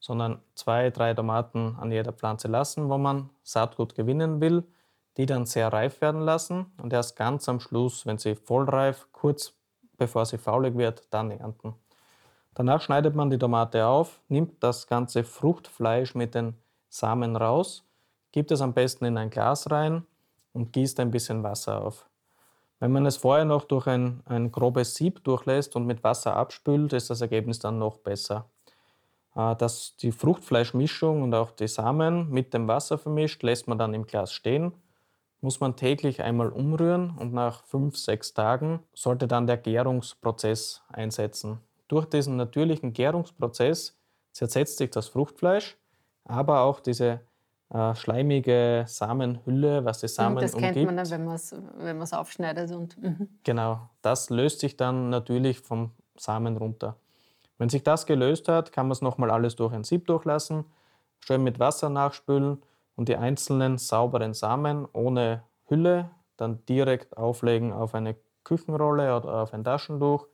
sondern 0.01 0.41
zwei, 0.55 0.91
drei 0.91 1.15
Tomaten 1.15 1.77
an 1.79 1.93
jeder 1.93 2.13
Pflanze 2.13 2.49
lassen, 2.49 2.89
wo 2.89 2.99
man 2.99 3.31
Saatgut 3.43 3.95
gewinnen 3.95 4.41
will, 4.41 4.65
die 5.17 5.27
dann 5.27 5.47
sehr 5.47 5.73
reif 5.73 6.01
werden 6.01 6.23
lassen 6.23 6.73
und 6.83 6.93
erst 6.93 7.17
ganz 7.17 7.49
am 7.49 7.61
Schluss, 7.61 8.07
wenn 8.07 8.19
sie 8.19 8.35
vollreif, 8.35 9.09
kurz 9.13 9.53
bevor 9.99 10.27
sie 10.27 10.39
faulig 10.39 10.77
wird, 10.77 11.07
dann 11.11 11.31
ernten. 11.31 11.75
Danach 12.55 12.81
schneidet 12.81 13.15
man 13.15 13.31
die 13.31 13.39
Tomate 13.39 13.87
auf, 13.87 14.21
nimmt 14.29 14.63
das 14.63 14.87
ganze 14.87 15.23
Fruchtfleisch 15.23 16.15
mit 16.15 16.35
den 16.35 16.57
Samen 16.89 17.37
raus, 17.37 17.85
gibt 18.33 18.51
es 18.51 18.61
am 18.61 18.75
besten 18.75 19.05
in 19.05 19.17
ein 19.17 19.31
Glas 19.31 19.71
rein 19.71 20.07
und 20.53 20.73
gießt 20.73 21.01
ein 21.01 21.11
bisschen 21.11 21.43
Wasser 21.43 21.83
auf. 21.85 22.09
Wenn 22.81 22.93
man 22.93 23.07
es 23.07 23.17
vorher 23.17 23.45
noch 23.45 23.65
durch 23.65 23.87
ein, 23.87 24.23
ein 24.25 24.51
grobes 24.51 24.97
Sieb 24.97 25.23
durchlässt 25.23 25.77
und 25.77 25.87
mit 25.87 26.03
Wasser 26.03 26.35
abspült, 26.35 26.93
ist 26.93 27.11
das 27.11 27.21
Ergebnis 27.21 27.61
dann 27.61 27.79
noch 27.79 27.99
besser. 27.99 28.47
Äh, 29.35 29.57
dass 29.57 29.97
die 29.97 30.13
Fruchtfleischmischung 30.13 31.23
und 31.23 31.35
auch 31.35 31.53
die 31.53 31.69
Samen 31.69 32.29
mit 32.31 32.53
dem 32.55 32.69
Wasser 32.69 32.99
vermischt, 32.99 33.43
lässt 33.43 33.69
man 33.69 33.79
dann 33.79 33.95
im 33.95 34.07
Glas 34.07 34.33
stehen, 34.33 34.73
muss 35.41 35.61
man 35.61 35.77
täglich 35.77 36.23
einmal 36.23 36.49
umrühren 36.49 37.17
und 37.19 37.33
nach 37.33 37.65
fünf, 37.65 37.97
sechs 37.97 38.35
Tagen 38.35 38.81
sollte 38.95 39.27
dann 39.27 39.47
der 39.47 39.57
Gärungsprozess 39.57 40.83
einsetzen. 40.89 41.59
Durch 41.89 42.07
diesen 42.07 42.37
natürlichen 42.37 42.93
Gärungsprozess 42.93 43.99
zersetzt 44.31 44.79
sich 44.79 44.91
das 44.91 45.09
Fruchtfleisch, 45.09 45.77
aber 46.25 46.61
auch 46.61 46.81
diese 46.81 47.21
äh, 47.73 47.95
schleimige 47.95 48.85
Samenhülle, 48.87 49.85
was 49.85 50.01
die 50.01 50.09
Samen 50.09 50.37
das 50.37 50.55
umgibt. 50.55 50.71
Das 50.71 50.75
kennt 50.75 50.87
man 50.87 50.97
dann, 50.97 51.11
wenn 51.11 51.25
man 51.25 51.35
es 51.35 51.57
wenn 51.79 52.19
aufschneidet. 52.19 52.71
Und, 52.73 53.01
mhm. 53.03 53.29
Genau, 53.45 53.89
das 54.03 54.29
löst 54.29 54.61
sich 54.61 54.77
dann 54.77 55.09
natürlich 55.09 55.61
vom 55.61 55.93
Samen 56.17 56.59
runter. 56.59 56.97
Wenn 57.57 57.71
sich 57.71 57.83
das 57.83 58.05
gelöst 58.05 58.49
hat, 58.49 58.73
kann 58.73 58.87
man 58.87 58.93
es 58.93 59.01
nochmal 59.01 59.31
alles 59.31 59.57
durch 59.57 59.73
ein 59.73 59.85
Sieb 59.85 60.07
durchlassen, 60.07 60.65
schön 61.21 61.43
mit 61.43 61.59
Wasser 61.61 61.89
nachspülen 61.89 62.63
und 62.97 63.09
die 63.09 63.17
einzelnen 63.17 63.79
sauberen 63.79 64.35
Samen 64.35 64.87
ohne 64.93 65.43
Hülle 65.69 66.11
dann 66.37 66.65
direkt 66.67 67.17
auflegen 67.17 67.73
auf 67.73 67.95
eine 67.95 68.17
Küchenrolle 68.45 69.17
oder 69.17 69.43
auf 69.43 69.55
ein 69.55 69.65
Taschentuch, 69.65 70.27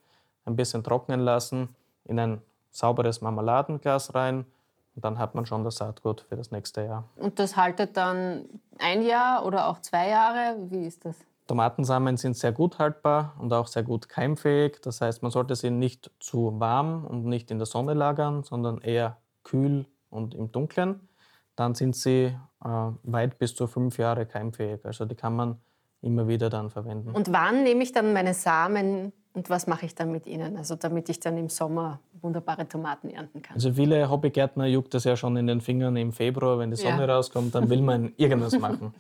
ein 0.45 0.57
bisschen 0.57 0.83
trocknen 0.83 1.21
lassen, 1.21 1.77
in 2.05 2.19
ein 2.19 2.43
sauberes 2.71 3.21
Marmeladenglas 3.21 4.15
rein 4.15 4.47
und 4.99 5.05
dann 5.05 5.21
hat 5.21 5.37
man 5.37 5.47
schon 5.47 5.63
das 5.63 5.77
Saatgut 5.77 6.23
für 6.23 6.35
das 6.35 6.51
nächste 6.51 6.83
Jahr. 6.83 7.05
Und 7.15 7.39
das 7.39 7.57
haltet 7.57 7.97
dann 7.97 8.47
ein 8.81 9.01
Jahr 9.03 9.47
oder 9.47 9.69
auch 9.69 9.81
zwei 9.81 10.09
Jahre? 10.09 10.57
Wie 10.71 10.85
ist 10.87 11.05
das? 11.05 11.15
Tomatensamen 11.47 12.17
sind 12.17 12.37
sehr 12.37 12.51
gut 12.51 12.81
haltbar 12.81 13.37
und 13.39 13.53
auch 13.53 13.69
sehr 13.69 13.85
gut 13.85 14.09
keimfähig. 14.09 14.81
Das 14.83 15.01
heißt, 15.01 15.23
man 15.23 15.31
sollte 15.31 15.55
sie 15.55 15.71
nicht 15.71 16.11
zu 16.19 16.59
warm 16.59 17.05
und 17.05 17.27
nicht 17.27 17.53
in 17.53 17.59
der 17.59 17.67
Sonne 17.67 17.95
lagern, 17.95 18.43
sondern 18.43 18.79
eher 18.79 19.19
kühl 19.45 19.87
und 20.11 20.35
im 20.35 20.51
Dunkeln. 20.51 20.99
Dann 21.55 21.77
sind 21.77 21.95
sie 21.95 22.37
äh, 22.65 22.69
weit 23.05 23.39
bis 23.39 23.55
zu 23.55 23.69
fünf 23.69 23.99
Jahre 23.99 24.27
keimfähig. 24.27 24.85
Also 24.85 25.05
die 25.05 25.15
kann 25.15 25.37
man 25.37 25.61
immer 26.03 26.27
wieder 26.27 26.51
dann 26.51 26.71
verwenden. 26.71 27.13
Und 27.13 27.33
wann 27.33 27.63
nehme 27.63 27.85
ich 27.85 27.93
dann 27.93 28.13
meine 28.13 28.35
Samen 28.35 29.13
und 29.39 29.49
was 29.51 29.69
mache 29.69 29.87
ich 29.87 29.95
dann 29.95 30.11
mit 30.11 30.27
ihnen? 30.27 30.57
Also 30.57 30.75
damit 30.75 31.09
ich 31.09 31.21
dann 31.21 31.39
im 31.39 31.49
Sommer 31.49 32.01
wunderbare 32.21 32.67
Tomaten 32.67 33.09
ernten 33.09 33.41
kann. 33.41 33.55
Also 33.55 33.73
viele 33.73 34.11
Hobbygärtner 34.11 34.67
juckt 34.67 34.93
das 34.95 35.05
ja 35.05 35.17
schon 35.17 35.37
in 35.37 35.47
den 35.47 35.61
Fingern 35.61 35.97
im 35.97 36.13
Februar, 36.13 36.59
wenn 36.59 36.71
die 36.71 36.77
Sonne 36.77 37.07
ja. 37.07 37.15
rauskommt, 37.15 37.55
dann 37.55 37.71
will 37.71 37.81
man 37.81 38.13
irgendwas 38.17 38.59
machen. 38.59 38.93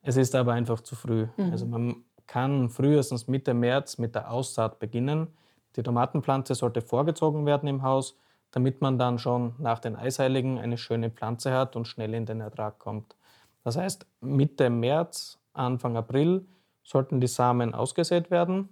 es 0.00 0.16
ist 0.16 0.34
aber 0.34 0.54
einfach 0.54 0.80
zu 0.80 0.96
früh. 0.96 1.26
Mhm. 1.36 1.52
Also 1.52 1.66
man 1.66 1.96
kann 2.26 2.70
frühestens 2.70 3.28
Mitte 3.28 3.52
März 3.52 3.98
mit 3.98 4.14
der 4.14 4.30
Aussaat 4.30 4.78
beginnen. 4.78 5.28
Die 5.76 5.82
Tomatenpflanze 5.82 6.54
sollte 6.54 6.80
vorgezogen 6.80 7.44
werden 7.44 7.68
im 7.68 7.82
Haus, 7.82 8.16
damit 8.52 8.80
man 8.80 8.98
dann 8.98 9.18
schon 9.18 9.54
nach 9.58 9.80
den 9.80 9.96
Eisheiligen 9.96 10.58
eine 10.58 10.78
schöne 10.78 11.10
Pflanze 11.10 11.52
hat 11.52 11.76
und 11.76 11.86
schnell 11.86 12.14
in 12.14 12.24
den 12.24 12.40
Ertrag 12.40 12.78
kommt. 12.78 13.16
Das 13.64 13.76
heißt, 13.76 14.06
Mitte 14.22 14.70
März, 14.70 15.38
Anfang 15.52 15.98
April 15.98 16.46
sollten 16.84 17.20
die 17.20 17.26
Samen 17.26 17.74
ausgesät 17.74 18.30
werden 18.30 18.70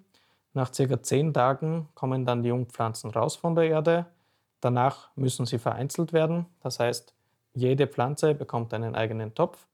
nach 0.56 0.72
circa 0.72 1.02
zehn 1.02 1.32
Tagen 1.34 1.88
kommen 1.94 2.24
dann 2.24 2.42
die 2.42 2.48
Jungpflanzen 2.48 3.10
raus 3.10 3.36
von 3.36 3.54
der 3.54 3.64
Erde. 3.64 4.06
Danach 4.60 5.10
müssen 5.14 5.46
sie 5.46 5.58
vereinzelt 5.58 6.12
werden. 6.12 6.46
Das 6.60 6.80
heißt, 6.80 7.14
jede 7.52 7.86
Pflanze 7.86 8.34
bekommt 8.34 8.72
einen 8.74 8.94
eigenen 8.94 9.34
Topf 9.34 9.66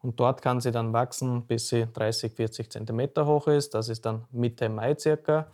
und 0.00 0.18
dort 0.18 0.42
kann 0.42 0.60
sie 0.60 0.72
dann 0.72 0.92
wachsen, 0.92 1.42
bis 1.46 1.68
sie 1.68 1.86
30, 1.86 2.32
40 2.32 2.72
cm 2.72 3.26
hoch 3.26 3.46
ist. 3.46 3.74
Das 3.74 3.88
ist 3.88 4.06
dann 4.06 4.24
Mitte 4.32 4.68
Mai 4.68 4.96
circa. 4.98 5.48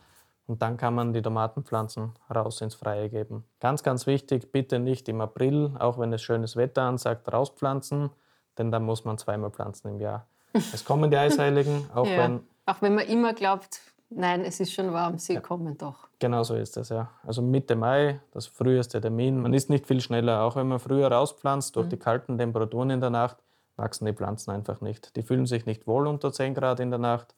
Und 0.46 0.62
dann 0.62 0.78
kann 0.78 0.94
man 0.94 1.12
die 1.12 1.20
Tomatenpflanzen 1.20 2.12
raus 2.34 2.62
ins 2.62 2.74
Freie 2.74 3.10
geben. 3.10 3.44
Ganz, 3.60 3.82
ganz 3.82 4.06
wichtig, 4.06 4.50
bitte 4.50 4.78
nicht 4.78 5.08
im 5.08 5.20
April, 5.20 5.72
auch 5.78 5.98
wenn 5.98 6.10
es 6.12 6.22
schönes 6.22 6.56
Wetter 6.56 6.82
ansagt, 6.82 7.30
rauspflanzen, 7.30 8.10
denn 8.56 8.70
dann 8.70 8.84
muss 8.84 9.04
man 9.04 9.18
zweimal 9.18 9.50
pflanzen 9.50 9.88
im 9.88 10.00
Jahr. 10.00 10.26
Es 10.54 10.86
kommen 10.86 11.10
die 11.10 11.18
Eisheiligen, 11.18 11.90
auch, 11.94 12.06
ja. 12.10 12.16
wenn, 12.16 12.40
auch 12.64 12.80
wenn 12.80 12.94
man 12.94 13.04
immer 13.06 13.34
glaubt, 13.34 13.80
Nein, 14.10 14.42
es 14.42 14.58
ist 14.58 14.72
schon 14.72 14.92
warm, 14.92 15.18
sie 15.18 15.34
ja. 15.34 15.40
kommen 15.40 15.76
doch. 15.76 16.08
Genau 16.18 16.42
so 16.42 16.54
ist 16.54 16.76
es, 16.76 16.88
ja. 16.88 17.10
Also 17.24 17.42
Mitte 17.42 17.76
Mai, 17.76 18.20
das 18.32 18.46
früheste 18.46 19.00
Termin. 19.00 19.40
Man 19.40 19.52
ist 19.52 19.68
nicht 19.68 19.86
viel 19.86 20.00
schneller. 20.00 20.42
Auch 20.42 20.56
wenn 20.56 20.66
man 20.66 20.78
früher 20.78 21.12
rauspflanzt, 21.12 21.76
durch 21.76 21.86
mhm. 21.86 21.90
die 21.90 21.96
kalten 21.98 22.38
Temperaturen 22.38 22.90
in 22.90 23.00
der 23.00 23.10
Nacht, 23.10 23.36
wachsen 23.76 24.06
die 24.06 24.14
Pflanzen 24.14 24.50
einfach 24.50 24.80
nicht. 24.80 25.14
Die 25.16 25.22
fühlen 25.22 25.46
sich 25.46 25.66
nicht 25.66 25.86
wohl 25.86 26.06
unter 26.06 26.32
10 26.32 26.54
Grad 26.54 26.80
in 26.80 26.90
der 26.90 26.98
Nacht. 26.98 27.34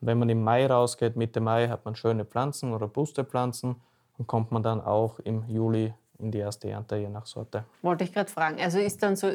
Und 0.00 0.06
wenn 0.06 0.18
man 0.18 0.28
im 0.28 0.42
Mai 0.42 0.66
rausgeht, 0.66 1.16
Mitte 1.16 1.40
Mai, 1.40 1.68
hat 1.68 1.84
man 1.84 1.96
schöne 1.96 2.24
Pflanzen, 2.24 2.72
robuste 2.74 3.24
Pflanzen 3.24 3.82
und 4.16 4.26
kommt 4.28 4.52
man 4.52 4.62
dann 4.62 4.80
auch 4.80 5.18
im 5.18 5.44
Juli 5.48 5.94
in 6.18 6.30
die 6.30 6.38
erste 6.38 6.68
Ernte, 6.68 6.96
je 6.96 7.08
nach 7.08 7.26
Sorte. 7.26 7.64
Wollte 7.82 8.04
ich 8.04 8.12
gerade 8.12 8.30
fragen. 8.30 8.60
Also 8.60 8.78
ist 8.78 9.02
dann 9.02 9.16
so, 9.16 9.28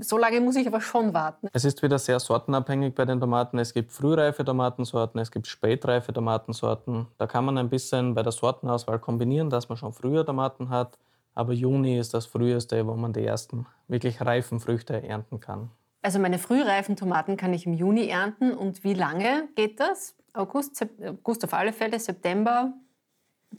so 0.00 0.18
lange 0.18 0.40
muss 0.40 0.56
ich 0.56 0.66
aber 0.66 0.80
schon 0.80 1.14
warten. 1.14 1.48
Es 1.52 1.64
ist 1.64 1.82
wieder 1.82 1.98
sehr 1.98 2.20
sortenabhängig 2.20 2.94
bei 2.94 3.04
den 3.04 3.20
Tomaten. 3.20 3.58
Es 3.58 3.72
gibt 3.74 3.92
frühreife 3.92 4.44
Tomatensorten, 4.44 5.20
es 5.20 5.30
gibt 5.30 5.46
spätreife 5.46 6.12
Tomatensorten. 6.12 7.06
Da 7.18 7.26
kann 7.26 7.44
man 7.44 7.58
ein 7.58 7.68
bisschen 7.68 8.14
bei 8.14 8.22
der 8.22 8.32
Sortenauswahl 8.32 8.98
kombinieren, 8.98 9.50
dass 9.50 9.68
man 9.68 9.78
schon 9.78 9.92
früher 9.92 10.24
Tomaten 10.24 10.68
hat. 10.68 10.98
Aber 11.34 11.52
Juni 11.52 11.98
ist 11.98 12.12
das 12.14 12.26
früheste, 12.26 12.86
wo 12.86 12.94
man 12.94 13.12
die 13.12 13.24
ersten 13.24 13.66
wirklich 13.88 14.20
reifen 14.20 14.60
Früchte 14.60 15.02
ernten 15.02 15.40
kann. 15.40 15.70
Also 16.02 16.18
meine 16.18 16.38
frühreifen 16.38 16.96
Tomaten 16.96 17.36
kann 17.36 17.54
ich 17.54 17.64
im 17.64 17.72
Juni 17.72 18.08
ernten. 18.08 18.52
Und 18.52 18.84
wie 18.84 18.94
lange 18.94 19.48
geht 19.54 19.80
das? 19.80 20.14
August, 20.34 20.84
August 21.06 21.44
auf 21.44 21.54
alle 21.54 21.72
Fälle, 21.72 21.98
September, 21.98 22.72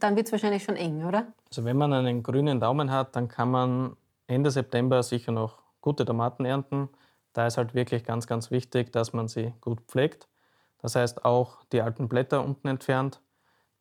dann 0.03 0.15
wird 0.17 0.27
es 0.27 0.31
wahrscheinlich 0.33 0.63
schon 0.63 0.75
eng, 0.75 1.05
oder? 1.05 1.27
Also 1.47 1.63
wenn 1.63 1.77
man 1.77 1.93
einen 1.93 2.23
grünen 2.23 2.59
Daumen 2.59 2.91
hat, 2.91 3.15
dann 3.15 3.29
kann 3.29 3.49
man 3.49 3.95
Ende 4.27 4.51
September 4.51 5.01
sicher 5.01 5.31
noch 5.31 5.59
gute 5.79 6.03
Tomaten 6.03 6.43
ernten. 6.43 6.89
Da 7.31 7.47
ist 7.47 7.57
halt 7.57 7.73
wirklich 7.73 8.03
ganz, 8.03 8.27
ganz 8.27 8.51
wichtig, 8.51 8.91
dass 8.91 9.13
man 9.13 9.27
sie 9.27 9.53
gut 9.61 9.79
pflegt. 9.87 10.27
Das 10.79 10.95
heißt 10.95 11.23
auch 11.23 11.63
die 11.71 11.81
alten 11.81 12.09
Blätter 12.09 12.43
unten 12.43 12.67
entfernt, 12.67 13.21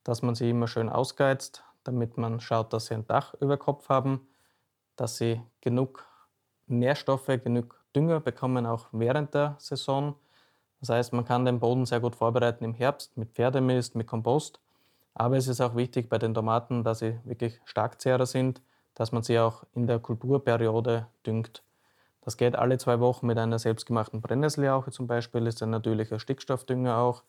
dass 0.04 0.22
man 0.22 0.36
sie 0.36 0.50
immer 0.50 0.68
schön 0.68 0.88
ausgeizt, 0.88 1.64
damit 1.82 2.16
man 2.16 2.40
schaut, 2.40 2.72
dass 2.72 2.86
sie 2.86 2.94
ein 2.94 3.06
Dach 3.06 3.34
über 3.40 3.56
Kopf 3.56 3.88
haben, 3.88 4.28
dass 4.94 5.16
sie 5.16 5.42
genug 5.60 6.06
Nährstoffe, 6.68 7.26
genug 7.26 7.84
Dünger 7.94 8.20
bekommen, 8.20 8.64
auch 8.64 8.86
während 8.92 9.34
der 9.34 9.56
Saison. 9.58 10.14
Das 10.80 10.88
heißt, 10.88 11.12
man 11.12 11.24
kann 11.24 11.44
den 11.44 11.58
Boden 11.58 11.84
sehr 11.84 12.00
gut 12.00 12.14
vorbereiten 12.14 12.64
im 12.64 12.74
Herbst 12.74 13.16
mit 13.16 13.32
Pferdemist, 13.32 13.96
mit 13.96 14.06
Kompost. 14.06 14.60
Aber 15.14 15.36
es 15.36 15.48
ist 15.48 15.60
auch 15.60 15.76
wichtig 15.76 16.08
bei 16.08 16.18
den 16.18 16.34
Tomaten, 16.34 16.84
dass 16.84 17.00
sie 17.00 17.18
wirklich 17.24 17.60
Starkzehrer 17.64 18.26
sind, 18.26 18.62
dass 18.94 19.12
man 19.12 19.22
sie 19.22 19.38
auch 19.38 19.64
in 19.74 19.86
der 19.86 19.98
Kulturperiode 19.98 21.06
düngt. 21.26 21.62
Das 22.22 22.36
geht 22.36 22.56
alle 22.56 22.78
zwei 22.78 23.00
Wochen 23.00 23.26
mit 23.26 23.38
einer 23.38 23.58
selbstgemachten 23.58 24.20
Brennnesseljauche 24.20 24.90
zum 24.90 25.06
Beispiel, 25.06 25.46
ist 25.46 25.62
ein 25.62 25.70
natürlicher 25.70 26.18
Stickstoffdünger 26.18 26.96
auch, 26.96 27.24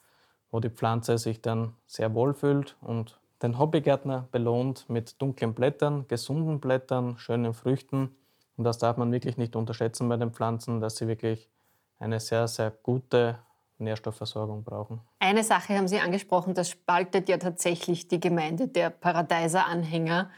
wo 0.51 0.59
die 0.59 0.69
Pflanze 0.69 1.17
sich 1.17 1.41
dann 1.41 1.73
sehr 1.87 2.13
wohl 2.13 2.33
fühlt 2.33 2.77
und 2.81 3.19
den 3.41 3.59
Hobbygärtner 3.59 4.27
belohnt 4.31 4.89
mit 4.89 5.21
dunklen 5.21 5.53
Blättern, 5.53 6.07
gesunden 6.07 6.59
Blättern, 6.59 7.17
schönen 7.17 7.53
Früchten. 7.53 8.15
Und 8.55 8.63
das 8.63 8.77
darf 8.77 8.97
man 8.97 9.11
wirklich 9.11 9.35
nicht 9.35 9.55
unterschätzen 9.55 10.07
bei 10.07 10.15
den 10.15 10.31
Pflanzen, 10.31 10.79
dass 10.79 10.95
sie 10.95 11.07
wirklich 11.07 11.49
eine 11.99 12.19
sehr, 12.19 12.47
sehr 12.47 12.71
gute 12.71 13.39
Nährstoffversorgung 13.77 14.63
brauchen. 14.63 15.01
Eine 15.19 15.43
Sache 15.43 15.75
haben 15.75 15.87
Sie 15.87 15.99
angesprochen, 15.99 16.53
das 16.53 16.69
spaltet 16.69 17.29
ja 17.29 17.37
tatsächlich 17.37 18.07
die 18.07 18.19
Gemeinde 18.19 18.67
der 18.67 18.89
Paradeiser-Anhänger. 18.89 20.29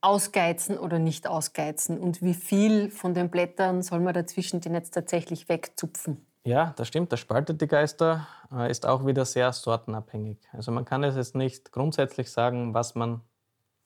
Ausgeizen 0.00 0.78
oder 0.78 0.98
nicht 0.98 1.26
ausgeizen? 1.26 1.98
Und 1.98 2.22
wie 2.22 2.34
viel 2.34 2.90
von 2.90 3.14
den 3.14 3.30
Blättern 3.30 3.82
soll 3.82 4.00
man 4.00 4.14
dazwischen 4.14 4.60
denn 4.60 4.74
jetzt 4.74 4.94
tatsächlich 4.94 5.48
wegzupfen? 5.48 6.24
Ja, 6.44 6.72
das 6.76 6.88
stimmt, 6.88 7.12
das 7.12 7.20
spaltet 7.20 7.60
die 7.60 7.66
Geister, 7.66 8.26
äh, 8.52 8.70
ist 8.70 8.86
auch 8.86 9.04
wieder 9.04 9.24
sehr 9.24 9.52
sortenabhängig. 9.52 10.38
Also 10.52 10.72
man 10.72 10.84
kann 10.84 11.04
es 11.04 11.16
jetzt 11.16 11.34
nicht 11.34 11.72
grundsätzlich 11.72 12.30
sagen, 12.30 12.74
was 12.74 12.94
man 12.94 13.20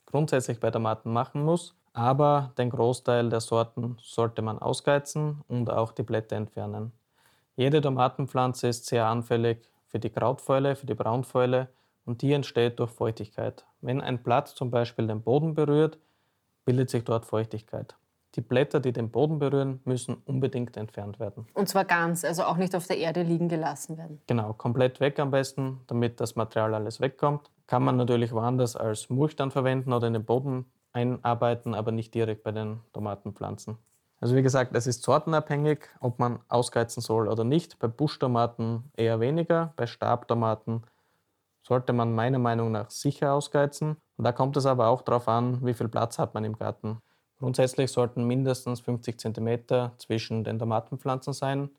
grundsätzlich 0.07 0.61
bei 0.61 0.70
Tomaten 0.70 1.12
machen 1.12 1.42
muss, 1.42 1.74
aber 1.92 2.52
den 2.59 2.70
Großteil 2.70 3.31
der 3.31 3.40
Sorten 3.40 3.96
sollte 4.00 4.42
man 4.42 4.59
ausgeizen 4.59 5.42
und 5.48 5.70
auch 5.70 5.92
die 5.92 6.02
Blätter 6.02 6.37
entfernen. 6.37 6.92
Jede 7.56 7.80
Tomatenpflanze 7.80 8.68
ist 8.68 8.86
sehr 8.86 9.06
anfällig 9.06 9.68
für 9.86 9.98
die 9.98 10.10
Krautfäule, 10.10 10.74
für 10.74 10.86
die 10.86 10.94
Braunfäule 10.94 11.68
und 12.06 12.22
die 12.22 12.32
entsteht 12.32 12.78
durch 12.78 12.90
Feuchtigkeit. 12.90 13.66
Wenn 13.82 14.00
ein 14.00 14.22
Blatt 14.22 14.48
zum 14.48 14.70
Beispiel 14.70 15.06
den 15.06 15.22
Boden 15.22 15.54
berührt, 15.54 15.98
bildet 16.64 16.88
sich 16.88 17.04
dort 17.04 17.26
Feuchtigkeit. 17.26 17.96
Die 18.34 18.40
Blätter, 18.40 18.80
die 18.80 18.92
den 18.92 19.10
Boden 19.10 19.38
berühren, 19.38 19.80
müssen 19.84 20.22
unbedingt 20.24 20.78
entfernt 20.78 21.20
werden. 21.20 21.46
Und 21.52 21.68
zwar 21.68 21.84
ganz, 21.84 22.24
also 22.24 22.44
auch 22.44 22.56
nicht 22.56 22.74
auf 22.74 22.86
der 22.86 22.96
Erde 22.96 23.22
liegen 23.22 23.50
gelassen 23.50 23.98
werden. 23.98 24.22
Genau, 24.26 24.54
komplett 24.54 25.00
weg 25.00 25.18
am 25.18 25.30
besten, 25.30 25.80
damit 25.86 26.18
das 26.20 26.34
Material 26.34 26.74
alles 26.74 27.00
wegkommt. 27.00 27.50
Kann 27.66 27.82
man 27.82 27.96
natürlich 27.96 28.32
woanders 28.32 28.74
als 28.74 29.10
Mulch 29.10 29.36
dann 29.36 29.50
verwenden 29.50 29.92
oder 29.92 30.06
in 30.06 30.14
den 30.14 30.24
Boden 30.24 30.64
einarbeiten, 30.94 31.74
aber 31.74 31.92
nicht 31.92 32.14
direkt 32.14 32.42
bei 32.42 32.52
den 32.52 32.80
Tomatenpflanzen. 32.94 33.76
Also 34.22 34.37
wie 34.37 34.42
gesagt, 34.42 34.76
es 34.76 34.87
ist 34.87 35.02
sortenabhängig, 35.02 35.88
ob 35.98 36.20
man 36.20 36.38
ausgeizen 36.46 37.00
soll 37.00 37.26
oder 37.26 37.42
nicht. 37.42 37.80
Bei 37.80 37.88
Buschtomaten 37.88 38.85
eher 38.96 39.18
weniger, 39.18 39.72
bei 39.74 39.88
Stabtomaten 39.88 40.85
sollte 41.66 41.92
man 41.92 42.14
meiner 42.14 42.38
Meinung 42.38 42.70
nach 42.70 42.88
sicher 42.90 43.35
ausgeizen. 43.35 43.96
Und 44.16 44.24
da 44.24 44.30
kommt 44.30 44.56
es 44.56 44.64
aber 44.64 44.87
auch 44.87 45.02
darauf 45.02 45.26
an, 45.26 45.66
wie 45.66 45.74
viel 45.74 45.88
Platz 45.88 46.20
hat 46.20 46.35
man 46.35 46.44
im 46.44 46.56
Garten. 46.56 46.98
Grundsätzlich 47.40 47.90
sollten 47.90 48.24
mindestens 48.24 48.78
50 48.82 49.18
cm 49.18 49.90
zwischen 49.98 50.44
den 50.44 50.61
Tomatenpflanzen 50.61 51.32
sein. 51.32 51.70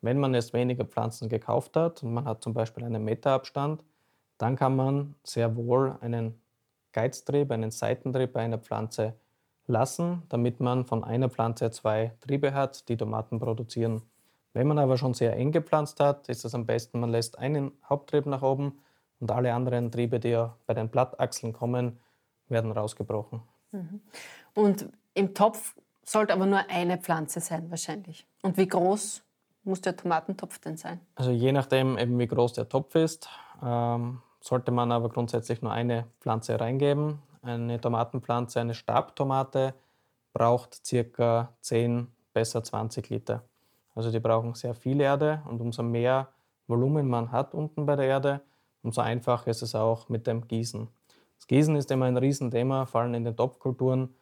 Wenn 0.00 0.20
man 0.20 0.32
jetzt 0.32 0.52
weniger 0.52 0.84
Pflanzen 0.84 1.28
gekauft 1.28 1.76
hat 1.76 2.04
und 2.04 2.14
man 2.14 2.24
hat 2.24 2.40
zum 2.40 2.54
Beispiel 2.54 2.84
einen 2.84 3.02
Meter 3.02 3.32
Abstand, 3.32 3.82
dann 4.38 4.54
kann 4.54 4.76
man 4.76 5.16
sehr 5.24 5.56
wohl 5.56 5.96
einen 6.00 6.40
Geiztrieb, 6.92 7.50
einen 7.50 7.72
Seitentrieb 7.72 8.32
bei 8.32 8.42
einer 8.42 8.58
Pflanze 8.58 9.14
lassen, 9.70 10.22
damit 10.28 10.60
man 10.60 10.84
von 10.84 11.04
einer 11.04 11.30
Pflanze 11.30 11.70
zwei 11.70 12.12
Triebe 12.20 12.52
hat, 12.52 12.88
die 12.88 12.96
Tomaten 12.96 13.38
produzieren. 13.38 14.02
Wenn 14.52 14.66
man 14.66 14.78
aber 14.78 14.98
schon 14.98 15.14
sehr 15.14 15.36
eng 15.36 15.52
gepflanzt 15.52 16.00
hat, 16.00 16.28
ist 16.28 16.44
es 16.44 16.54
am 16.54 16.66
besten, 16.66 17.00
man 17.00 17.10
lässt 17.10 17.38
einen 17.38 17.72
Haupttrieb 17.88 18.26
nach 18.26 18.42
oben 18.42 18.80
und 19.20 19.30
alle 19.30 19.54
anderen 19.54 19.90
Triebe, 19.90 20.18
die 20.18 20.30
ja 20.30 20.56
bei 20.66 20.74
den 20.74 20.88
Blattachseln 20.88 21.52
kommen, 21.52 22.00
werden 22.48 22.72
rausgebrochen. 22.72 23.42
Mhm. 23.70 24.00
Und 24.54 24.88
im 25.14 25.34
Topf 25.34 25.76
sollte 26.04 26.32
aber 26.32 26.46
nur 26.46 26.68
eine 26.68 26.98
Pflanze 26.98 27.40
sein 27.40 27.70
wahrscheinlich. 27.70 28.26
Und 28.42 28.56
wie 28.56 28.66
groß 28.66 29.22
muss 29.62 29.80
der 29.80 29.96
Tomatentopf 29.96 30.58
denn 30.58 30.76
sein? 30.76 31.00
Also 31.14 31.30
je 31.30 31.52
nachdem, 31.52 31.98
eben 31.98 32.18
wie 32.18 32.26
groß 32.26 32.54
der 32.54 32.68
Topf 32.68 32.94
ist, 32.96 33.28
ähm, 33.62 34.20
sollte 34.40 34.72
man 34.72 34.90
aber 34.90 35.10
grundsätzlich 35.10 35.62
nur 35.62 35.72
eine 35.72 36.06
Pflanze 36.20 36.58
reingeben. 36.58 37.18
Eine 37.42 37.80
Tomatenpflanze, 37.80 38.60
eine 38.60 38.74
Stabtomate 38.74 39.74
braucht 40.32 40.86
circa 40.86 41.54
10, 41.60 42.08
besser 42.32 42.62
20 42.62 43.08
Liter. 43.08 43.42
Also 43.94 44.10
die 44.10 44.20
brauchen 44.20 44.54
sehr 44.54 44.74
viel 44.74 45.00
Erde 45.00 45.42
und 45.48 45.60
umso 45.60 45.82
mehr 45.82 46.28
Volumen 46.66 47.08
man 47.08 47.32
hat 47.32 47.54
unten 47.54 47.86
bei 47.86 47.96
der 47.96 48.06
Erde, 48.06 48.40
umso 48.82 49.00
einfacher 49.00 49.50
ist 49.50 49.62
es 49.62 49.74
auch 49.74 50.08
mit 50.08 50.26
dem 50.26 50.46
Gießen. 50.46 50.88
Das 51.36 51.46
Gießen 51.46 51.74
ist 51.76 51.90
immer 51.90 52.06
ein 52.06 52.16
Riesenthema, 52.16 52.86
vor 52.86 53.00
allem 53.00 53.14
in 53.14 53.24
den 53.24 53.36
Topfkulturen. 53.36 54.14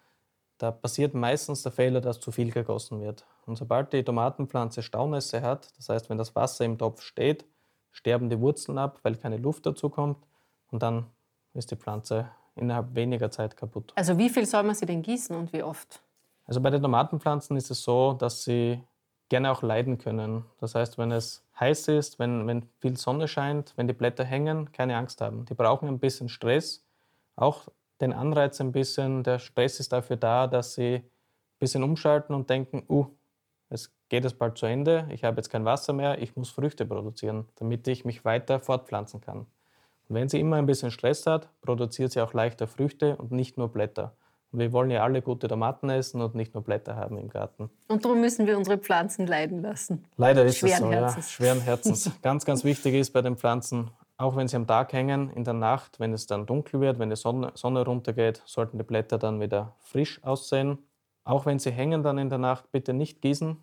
Da 0.57 0.70
passiert 0.70 1.14
meistens 1.14 1.62
der 1.62 1.72
Fehler, 1.72 2.00
dass 2.00 2.20
zu 2.20 2.33
viel 2.33 2.50
gegossen 2.50 3.00
wird. 3.00 3.26
Und 3.46 3.57
sobald 3.57 3.92
die 3.92 4.04
Tomatenpflanze 4.04 4.83
Staunässe 4.83 5.42
hat, 5.42 5.76
das 5.76 5.88
heißt, 5.88 6.09
wenn 6.09 6.18
das 6.18 6.35
Wasser 6.35 6.64
im 6.64 6.78
Topf 6.78 7.02
steht, 7.02 7.44
sterben 7.90 8.31
die 8.31 8.40
Wurzeln 8.40 8.78
ab, 8.78 9.00
weil 9.02 9.16
keine 9.16 9.37
Luft 9.37 9.66
dazu 9.66 9.90
kommt 9.90 10.24
und 10.70 10.83
dann 10.83 11.07
ist 11.54 11.70
die 11.70 11.76
Pflanze 11.76 12.31
innerhalb 12.59 12.94
weniger 12.94 13.31
Zeit 13.31 13.57
kaputt. 13.57 13.92
Also 13.94 14.18
wie 14.18 14.29
viel 14.29 14.47
soll 14.47 14.62
man 14.62 14.75
sie 14.75 14.87
denn 14.87 15.03
gießen 15.03 15.37
und 15.37 15.53
wie 15.53 15.62
oft? 15.62 16.03
Also 16.47 16.61
bei 16.61 16.71
den 16.71 16.83
Tomatenpflanzen 16.83 17.57
ist 17.57 17.71
es 17.71 17.83
so, 17.83 18.14
dass 18.14 18.44
sie 18.44 18.83
gerne 19.29 19.51
auch 19.53 19.62
leiden 19.62 19.99
können. 19.99 20.44
Das 20.59 20.75
heißt, 20.75 20.99
wenn 20.99 21.12
es 21.12 21.44
heiß 21.61 21.88
ist, 21.88 22.18
wenn, 22.18 22.47
wenn 22.47 22.62
viel 22.81 22.97
Sonne 22.97 23.29
scheint, 23.29 23.75
wenn 23.77 23.87
die 23.87 23.92
Blätter 23.92 24.25
hängen, 24.25 24.73
keine 24.73 24.97
Angst 24.97 25.21
haben. 25.21 25.44
Die 25.44 25.55
brauchen 25.55 25.88
ein 25.88 25.99
bisschen 25.99 26.29
Stress, 26.29 26.87
auch 27.37 27.68
den 28.01 28.12
Anreiz 28.12 28.61
ein 28.61 28.73
bisschen. 28.73 29.23
Der 29.23 29.38
Stress 29.38 29.81
ist 29.81 29.92
dafür 29.92 30.16
da, 30.16 30.47
dass 30.47 30.75
sie 30.75 30.94
ein 30.97 31.11
bisschen 31.59 31.83
umschalten 31.83 32.35
und 32.35 32.49
denken, 32.49 32.85
uh, 32.88 33.07
es 33.68 33.92
geht 34.09 34.25
es 34.25 34.33
bald 34.33 34.57
zu 34.57 34.66
Ende, 34.66 35.07
ich 35.11 35.25
habe 35.25 35.37
jetzt 35.37 35.51
kein 35.51 35.66
Wasser 35.66 35.92
mehr, 35.92 36.23
ich 36.23 36.35
muss 36.37 36.49
Früchte 36.49 36.87
produzieren, 36.87 37.49
damit 37.57 37.87
ich 37.88 38.07
mich 38.07 38.25
weiter 38.25 38.61
fortpflanzen 38.61 39.21
kann. 39.21 39.47
Und 40.09 40.14
wenn 40.14 40.29
sie 40.29 40.40
immer 40.40 40.57
ein 40.57 40.66
bisschen 40.66 40.90
Stress 40.90 41.27
hat, 41.27 41.49
produziert 41.61 42.12
sie 42.12 42.21
auch 42.21 42.33
leichter 42.33 42.66
Früchte 42.66 43.16
und 43.16 43.31
nicht 43.31 43.59
nur 43.59 43.68
Blätter. 43.68 44.14
Und 44.51 44.61
wir 44.61 44.73
wollen 44.73 44.90
ja 44.90 45.03
alle 45.03 45.21
gute 45.21 45.47
Tomaten 45.47 45.90
essen 45.90 46.23
und 46.23 46.35
nicht 46.35 46.55
nur 46.55 46.62
Blätter 46.62 46.97
haben 46.97 47.18
im 47.18 47.29
Garten. 47.29 47.71
Und 47.88 48.05
darum 48.05 48.21
müssen 48.21 48.47
wir 48.47 48.57
unsere 48.57 48.79
Pflanzen 48.79 49.27
leiden 49.27 49.61
lassen. 49.61 50.07
Leider 50.16 50.44
ist 50.44 50.59
Schweren 50.59 50.73
es 50.73 50.79
so, 50.79 50.90
Herzens. 50.90 51.27
ja. 51.27 51.33
Schweren 51.33 51.61
Herzens. 51.61 52.11
ganz, 52.23 52.47
ganz 52.47 52.64
wichtig 52.64 52.94
ist 52.94 53.11
bei 53.12 53.21
den 53.21 53.37
Pflanzen, 53.37 53.90
auch 54.16 54.37
wenn 54.37 54.49
sie 54.49 54.57
am 54.57 54.66
Tag 54.66 54.94
hängen, 54.94 55.31
in 55.31 55.44
der 55.44 55.53
Nacht, 55.55 56.01
wenn 56.01 56.14
es 56.14 56.27
dann 56.27 56.47
dunkel 56.47 56.81
wird, 56.81 56.99
wenn 56.99 57.11
die 57.11 57.16
Sonne, 57.16 57.53
Sonne 57.55 57.85
runtergeht, 57.85 58.42
sollten 58.47 58.79
die 58.79 58.85
Blätter 58.85 59.18
dann 59.18 59.40
wieder 59.40 59.75
frisch 59.81 60.25
aussehen. 60.25 60.79
Auch 61.25 61.44
wenn 61.44 61.59
sie 61.59 61.71
hängen 61.71 62.03
dann 62.03 62.16
in 62.16 62.31
der 62.31 62.38
Nacht, 62.38 62.73
bitte 62.73 62.94
nicht 62.94 63.21
gießen. 63.21 63.59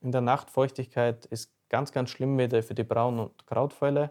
In 0.00 0.12
der 0.12 0.22
Nacht 0.22 0.48
Feuchtigkeit 0.48 1.26
ist 1.26 1.52
ganz, 1.68 1.92
ganz 1.92 2.08
schlimm 2.08 2.38
wieder 2.38 2.62
für 2.62 2.74
die 2.74 2.84
Braun- 2.84 3.18
und 3.18 3.46
Krautfäule. 3.46 4.10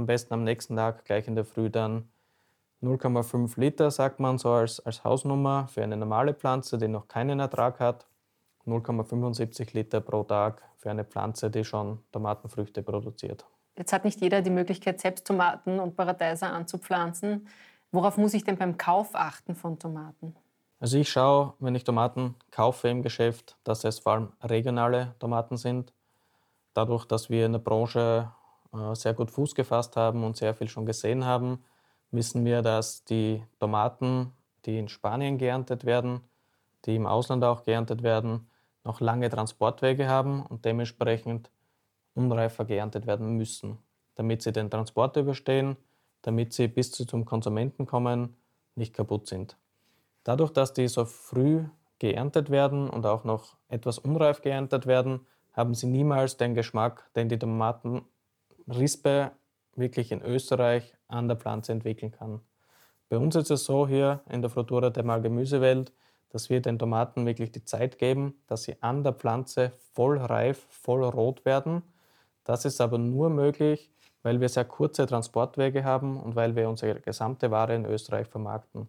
Am 0.00 0.06
besten 0.06 0.32
am 0.32 0.44
nächsten 0.44 0.76
Tag 0.76 1.04
gleich 1.04 1.28
in 1.28 1.34
der 1.34 1.44
Früh 1.44 1.68
dann 1.68 2.08
0,5 2.82 3.60
Liter, 3.60 3.90
sagt 3.90 4.18
man 4.18 4.38
so 4.38 4.48
als, 4.48 4.80
als 4.80 5.04
Hausnummer 5.04 5.68
für 5.68 5.82
eine 5.82 5.94
normale 5.94 6.32
Pflanze, 6.32 6.78
die 6.78 6.88
noch 6.88 7.06
keinen 7.06 7.38
Ertrag 7.38 7.78
hat. 7.80 8.06
0,75 8.66 9.74
Liter 9.74 10.00
pro 10.00 10.22
Tag 10.22 10.62
für 10.78 10.90
eine 10.90 11.04
Pflanze, 11.04 11.50
die 11.50 11.64
schon 11.64 11.98
Tomatenfrüchte 12.12 12.82
produziert. 12.82 13.44
Jetzt 13.76 13.92
hat 13.92 14.06
nicht 14.06 14.22
jeder 14.22 14.40
die 14.40 14.48
Möglichkeit, 14.48 15.02
selbst 15.02 15.26
Tomaten 15.26 15.78
und 15.78 15.96
Paradeiser 15.96 16.50
anzupflanzen. 16.50 17.46
Worauf 17.92 18.16
muss 18.16 18.32
ich 18.32 18.44
denn 18.44 18.56
beim 18.56 18.78
Kauf 18.78 19.14
achten 19.14 19.54
von 19.54 19.78
Tomaten? 19.78 20.34
Also 20.78 20.96
ich 20.96 21.10
schaue, 21.10 21.52
wenn 21.58 21.74
ich 21.74 21.84
Tomaten 21.84 22.36
kaufe 22.50 22.88
im 22.88 23.02
Geschäft, 23.02 23.58
dass 23.64 23.84
es 23.84 23.98
vor 23.98 24.12
allem 24.12 24.32
regionale 24.42 25.14
Tomaten 25.18 25.58
sind. 25.58 25.92
Dadurch, 26.72 27.04
dass 27.04 27.28
wir 27.28 27.44
in 27.44 27.52
der 27.52 27.58
Branche 27.58 28.32
sehr 28.94 29.14
gut 29.14 29.30
Fuß 29.30 29.54
gefasst 29.54 29.96
haben 29.96 30.24
und 30.24 30.36
sehr 30.36 30.54
viel 30.54 30.68
schon 30.68 30.86
gesehen 30.86 31.24
haben, 31.24 31.64
wissen 32.10 32.44
wir, 32.44 32.62
dass 32.62 33.04
die 33.04 33.42
Tomaten, 33.58 34.32
die 34.64 34.78
in 34.78 34.88
Spanien 34.88 35.38
geerntet 35.38 35.84
werden, 35.84 36.20
die 36.86 36.96
im 36.96 37.06
Ausland 37.06 37.44
auch 37.44 37.64
geerntet 37.64 38.02
werden, 38.02 38.48
noch 38.84 39.00
lange 39.00 39.28
Transportwege 39.28 40.08
haben 40.08 40.44
und 40.44 40.64
dementsprechend 40.64 41.50
unreifer 42.14 42.64
geerntet 42.64 43.06
werden 43.06 43.36
müssen, 43.36 43.78
damit 44.14 44.42
sie 44.42 44.52
den 44.52 44.70
Transport 44.70 45.16
überstehen, 45.16 45.76
damit 46.22 46.52
sie 46.52 46.68
bis 46.68 46.92
zum 46.92 47.24
Konsumenten 47.24 47.86
kommen, 47.86 48.36
nicht 48.74 48.94
kaputt 48.94 49.26
sind. 49.26 49.56
Dadurch, 50.24 50.50
dass 50.50 50.72
die 50.72 50.88
so 50.88 51.04
früh 51.04 51.64
geerntet 51.98 52.50
werden 52.50 52.88
und 52.88 53.06
auch 53.06 53.24
noch 53.24 53.56
etwas 53.68 53.98
unreif 53.98 54.42
geerntet 54.42 54.86
werden, 54.86 55.26
haben 55.52 55.74
sie 55.74 55.86
niemals 55.86 56.36
den 56.36 56.54
Geschmack, 56.54 57.10
den 57.14 57.28
die 57.28 57.38
Tomatenrispe 58.70 59.32
wirklich 59.76 60.12
in 60.12 60.22
Österreich 60.22 60.94
an 61.08 61.28
der 61.28 61.36
Pflanze 61.36 61.72
entwickeln 61.72 62.12
kann. 62.12 62.40
Bei 63.08 63.18
uns 63.18 63.34
ist 63.34 63.50
es 63.50 63.64
so 63.64 63.88
hier 63.88 64.20
in 64.30 64.42
der 64.42 64.50
Frutura 64.50 64.90
der 64.90 65.02
Gemüsewelt, 65.20 65.92
dass 66.30 66.50
wir 66.50 66.60
den 66.60 66.78
Tomaten 66.78 67.26
wirklich 67.26 67.50
die 67.50 67.64
Zeit 67.64 67.98
geben, 67.98 68.34
dass 68.46 68.62
sie 68.62 68.76
an 68.80 69.02
der 69.02 69.14
Pflanze 69.14 69.72
voll 69.92 70.18
reif, 70.18 70.66
voll 70.68 71.04
rot 71.04 71.44
werden 71.44 71.82
das 72.50 72.64
ist 72.64 72.80
aber 72.80 72.98
nur 72.98 73.30
möglich, 73.30 73.92
weil 74.22 74.40
wir 74.40 74.48
sehr 74.48 74.64
kurze 74.64 75.06
Transportwege 75.06 75.84
haben 75.84 76.18
und 76.18 76.34
weil 76.36 76.56
wir 76.56 76.68
unsere 76.68 77.00
gesamte 77.00 77.50
Ware 77.50 77.74
in 77.74 77.84
Österreich 77.84 78.26
vermarkten. 78.26 78.88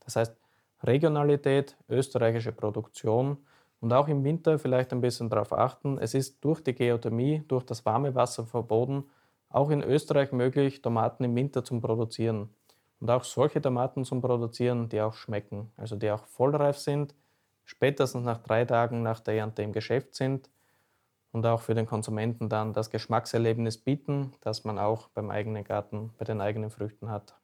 Das 0.00 0.16
heißt, 0.16 0.34
Regionalität, 0.82 1.76
österreichische 1.90 2.52
Produktion 2.52 3.36
und 3.80 3.92
auch 3.92 4.08
im 4.08 4.24
Winter 4.24 4.58
vielleicht 4.58 4.92
ein 4.92 5.00
bisschen 5.00 5.28
darauf 5.28 5.52
achten. 5.52 5.98
Es 5.98 6.14
ist 6.14 6.42
durch 6.42 6.62
die 6.62 6.74
Geothermie, 6.74 7.44
durch 7.48 7.64
das 7.64 7.84
warme 7.84 8.14
Wasser 8.14 8.46
verboten, 8.46 9.04
auch 9.52 9.70
in 9.70 9.82
Österreich 9.82 10.32
möglich, 10.32 10.82
Tomaten 10.82 11.24
im 11.24 11.36
Winter 11.36 11.62
zu 11.62 11.78
produzieren. 11.80 12.48
Und 13.00 13.10
auch 13.10 13.24
solche 13.24 13.60
Tomaten 13.60 14.04
zu 14.04 14.20
produzieren, 14.20 14.88
die 14.88 15.00
auch 15.00 15.14
schmecken, 15.14 15.70
also 15.76 15.96
die 15.96 16.10
auch 16.10 16.24
vollreif 16.26 16.78
sind, 16.78 17.14
spätestens 17.64 18.24
nach 18.24 18.38
drei 18.38 18.64
Tagen 18.64 19.02
nach 19.02 19.20
der 19.20 19.34
Ernte 19.34 19.62
im 19.62 19.72
Geschäft 19.72 20.14
sind 20.14 20.48
und 21.32 21.44
auch 21.46 21.60
für 21.60 21.74
den 21.74 21.86
Konsumenten 21.86 22.48
dann 22.48 22.72
das 22.72 22.90
Geschmackserlebnis 22.90 23.78
bieten, 23.78 24.32
das 24.40 24.64
man 24.64 24.78
auch 24.78 25.08
beim 25.08 25.30
eigenen 25.30 25.64
Garten, 25.64 26.10
bei 26.18 26.24
den 26.24 26.40
eigenen 26.40 26.70
Früchten 26.70 27.10
hat. 27.10 27.34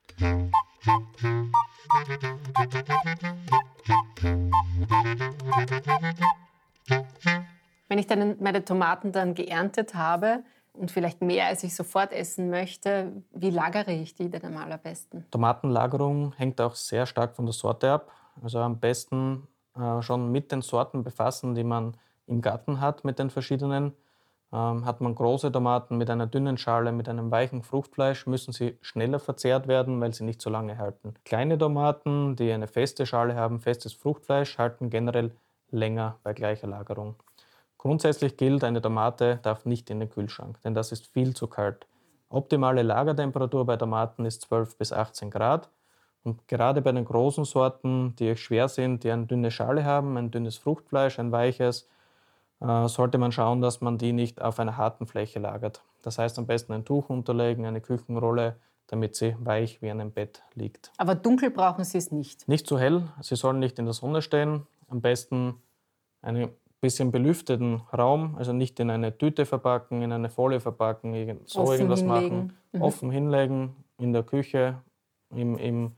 Wenn 7.89 7.99
ich 7.99 8.07
dann 8.07 8.37
meine 8.41 8.65
Tomaten 8.65 9.13
dann 9.13 9.35
geerntet 9.35 9.95
habe 9.95 10.45
und 10.79 10.91
vielleicht 10.91 11.21
mehr, 11.21 11.47
als 11.47 11.65
ich 11.65 11.75
sofort 11.75 12.13
essen 12.13 12.51
möchte, 12.51 13.13
wie 13.33 13.51
lagere 13.51 13.93
ich 13.93 14.15
die 14.15 14.31
denn 14.31 14.45
am 14.45 14.57
allerbesten? 14.57 15.25
Tomatenlagerung 15.31 16.33
hängt 16.37 16.61
auch 16.61 16.75
sehr 16.75 17.07
stark 17.07 17.35
von 17.35 17.47
der 17.47 17.53
Sorte 17.53 17.91
ab. 17.91 18.13
Also 18.43 18.61
am 18.61 18.79
besten 18.79 19.49
äh, 19.77 20.03
schon 20.03 20.31
mit 20.31 20.53
den 20.53 20.63
Sorten 20.63 21.03
befassen, 21.03 21.55
die 21.55 21.65
man 21.65 21.97
im 22.27 22.41
Garten 22.41 22.81
hat, 22.81 23.05
mit 23.05 23.19
den 23.19 23.31
verschiedenen. 23.31 23.93
Ähm, 24.51 24.87
hat 24.87 25.01
man 25.03 25.15
große 25.15 25.53
Tomaten 25.53 25.99
mit 25.99 26.09
einer 26.09 26.27
dünnen 26.27 26.57
Schale, 26.57 26.93
mit 26.93 27.09
einem 27.09 27.31
weichen 27.31 27.63
Fruchtfleisch, 27.63 28.27
müssen 28.27 28.53
sie 28.53 28.79
schneller 28.81 29.19
verzehrt 29.19 29.69
werden, 29.69 30.01
weil 30.01 30.15
sie 30.15 30.25
nicht 30.25 30.41
so 30.41 30.49
lange 30.49 30.79
halten. 30.79 31.15
Kleine 31.25 31.59
Tomaten, 31.59 32.35
die 32.37 32.51
eine 32.51 32.67
feste 32.67 33.05
Schale 33.05 33.35
haben, 33.35 33.61
festes 33.61 33.93
Fruchtfleisch, 33.93 34.57
halten 34.57 34.89
generell 34.89 35.33
länger 35.71 36.17
bei 36.23 36.33
gleicher 36.33 36.67
Lagerung. 36.67 37.17
Grundsätzlich 37.79 38.37
gilt, 38.37 38.65
eine 38.65 38.83
Tomate 38.83 39.39
darf 39.43 39.65
nicht 39.65 39.89
in 39.89 40.01
den 40.01 40.11
Kühlschrank, 40.11 40.61
denn 40.65 40.75
das 40.75 40.93
ist 40.93 41.07
viel 41.07 41.35
zu 41.35 41.47
kalt. 41.47 41.87
Optimale 42.29 42.83
Lagertemperatur 42.83 43.65
bei 43.65 43.77
Tomaten 43.77 44.25
ist 44.25 44.43
12 44.43 44.77
bis 44.77 44.93
18 44.93 45.31
Grad. 45.31 45.71
Und 46.25 46.47
gerade 46.49 46.83
bei 46.83 46.93
den 46.93 47.05
großen 47.05 47.45
Sorten, 47.45 48.15
die 48.17 48.37
schwer 48.37 48.69
sind, 48.69 49.05
die 49.05 49.11
eine 49.11 49.27
dünne 49.27 49.51
Schale 49.51 49.85
haben, 49.85 50.19
ein 50.19 50.31
dünnes 50.31 50.59
Fruchtfleisch, 50.59 51.19
ein 51.19 51.33
weiches, 51.33 51.89
äh, 52.61 52.89
sollte 52.89 53.19
man 53.19 53.33
schauen, 53.33 53.63
dass 53.63 53.81
man 53.81 53.97
die 53.97 54.13
nicht 54.13 54.43
auf 54.43 54.59
einer 54.59 54.77
harten 54.77 55.07
Fläche 55.07 55.39
lagert. 55.39 55.83
Das 56.03 56.19
heißt 56.19 56.39
am 56.39 56.47
besten 56.47 56.73
ein 56.73 56.85
Tuch 56.85 57.09
unterlegen, 57.09 57.65
eine 57.65 57.81
Küchenrolle, 57.81 58.57
damit 58.89 59.15
sie 59.15 59.37
weich 59.39 59.81
wie 59.81 59.89
in 59.89 60.01
einem 60.01 60.11
Bett 60.11 60.43
liegt. 60.55 60.93
Aber 60.99 61.15
dunkel 61.15 61.51
brauchen 61.51 61.85
Sie 61.85 61.99
es 61.99 62.11
nicht? 62.11 62.49
Nicht 62.49 62.67
zu 62.67 62.79
hell, 62.79 63.05
sie 63.23 63.37
sollen 63.37 63.59
nicht 63.59 63.79
in 63.79 63.85
der 63.85 63.95
Sonne 63.95 64.21
stehen. 64.21 64.67
Am 64.89 65.01
besten 65.01 65.63
einen 66.21 66.51
bisschen 66.81 67.11
belüfteten 67.11 67.83
Raum, 67.97 68.37
also 68.39 68.53
nicht 68.53 68.79
in 68.81 68.91
eine 68.91 69.17
Tüte 69.17 69.47
verpacken, 69.47 70.03
in 70.03 70.13
eine 70.13 70.31
Folie 70.31 70.61
verpacken, 70.61 71.41
so 71.47 71.61
offen 71.61 71.73
irgendwas 71.73 72.01
hinlegen. 72.01 72.37
machen. 72.37 72.53
Mhm. 72.73 72.83
Offen 72.83 73.11
hinlegen, 73.11 73.77
in 73.99 74.13
der 74.13 74.23
Küche, 74.23 74.81
im, 75.31 75.59
im, 75.59 75.93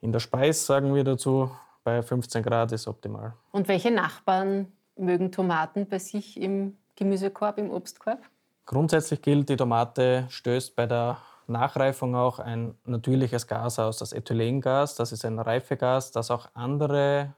in 0.00 0.12
der 0.12 0.20
Speis, 0.20 0.64
sagen 0.64 0.94
wir 0.94 1.04
dazu, 1.04 1.50
bei 1.84 2.02
15 2.02 2.42
Grad 2.42 2.72
ist 2.72 2.88
optimal. 2.88 3.34
Und 3.52 3.68
welche 3.68 3.90
Nachbarn 3.90 4.72
mögen 4.96 5.30
Tomaten 5.30 5.86
bei 5.86 5.98
sich 5.98 6.40
im 6.40 6.76
Gemüsekorb, 6.96 7.58
im 7.58 7.70
Obstkorb? 7.70 8.20
Grundsätzlich 8.66 9.22
gilt, 9.22 9.48
die 9.48 9.56
Tomate 9.56 10.26
stößt 10.28 10.74
bei 10.74 10.86
der 10.86 11.18
Nachreifung 11.46 12.14
auch 12.14 12.38
ein 12.38 12.74
natürliches 12.84 13.46
Gas 13.46 13.78
aus, 13.78 13.96
das 13.98 14.12
Ethylengas. 14.12 14.94
Das 14.96 15.12
ist 15.12 15.24
ein 15.24 15.38
Reifegas, 15.38 16.12
das 16.12 16.30
auch 16.30 16.48
andere 16.54 17.34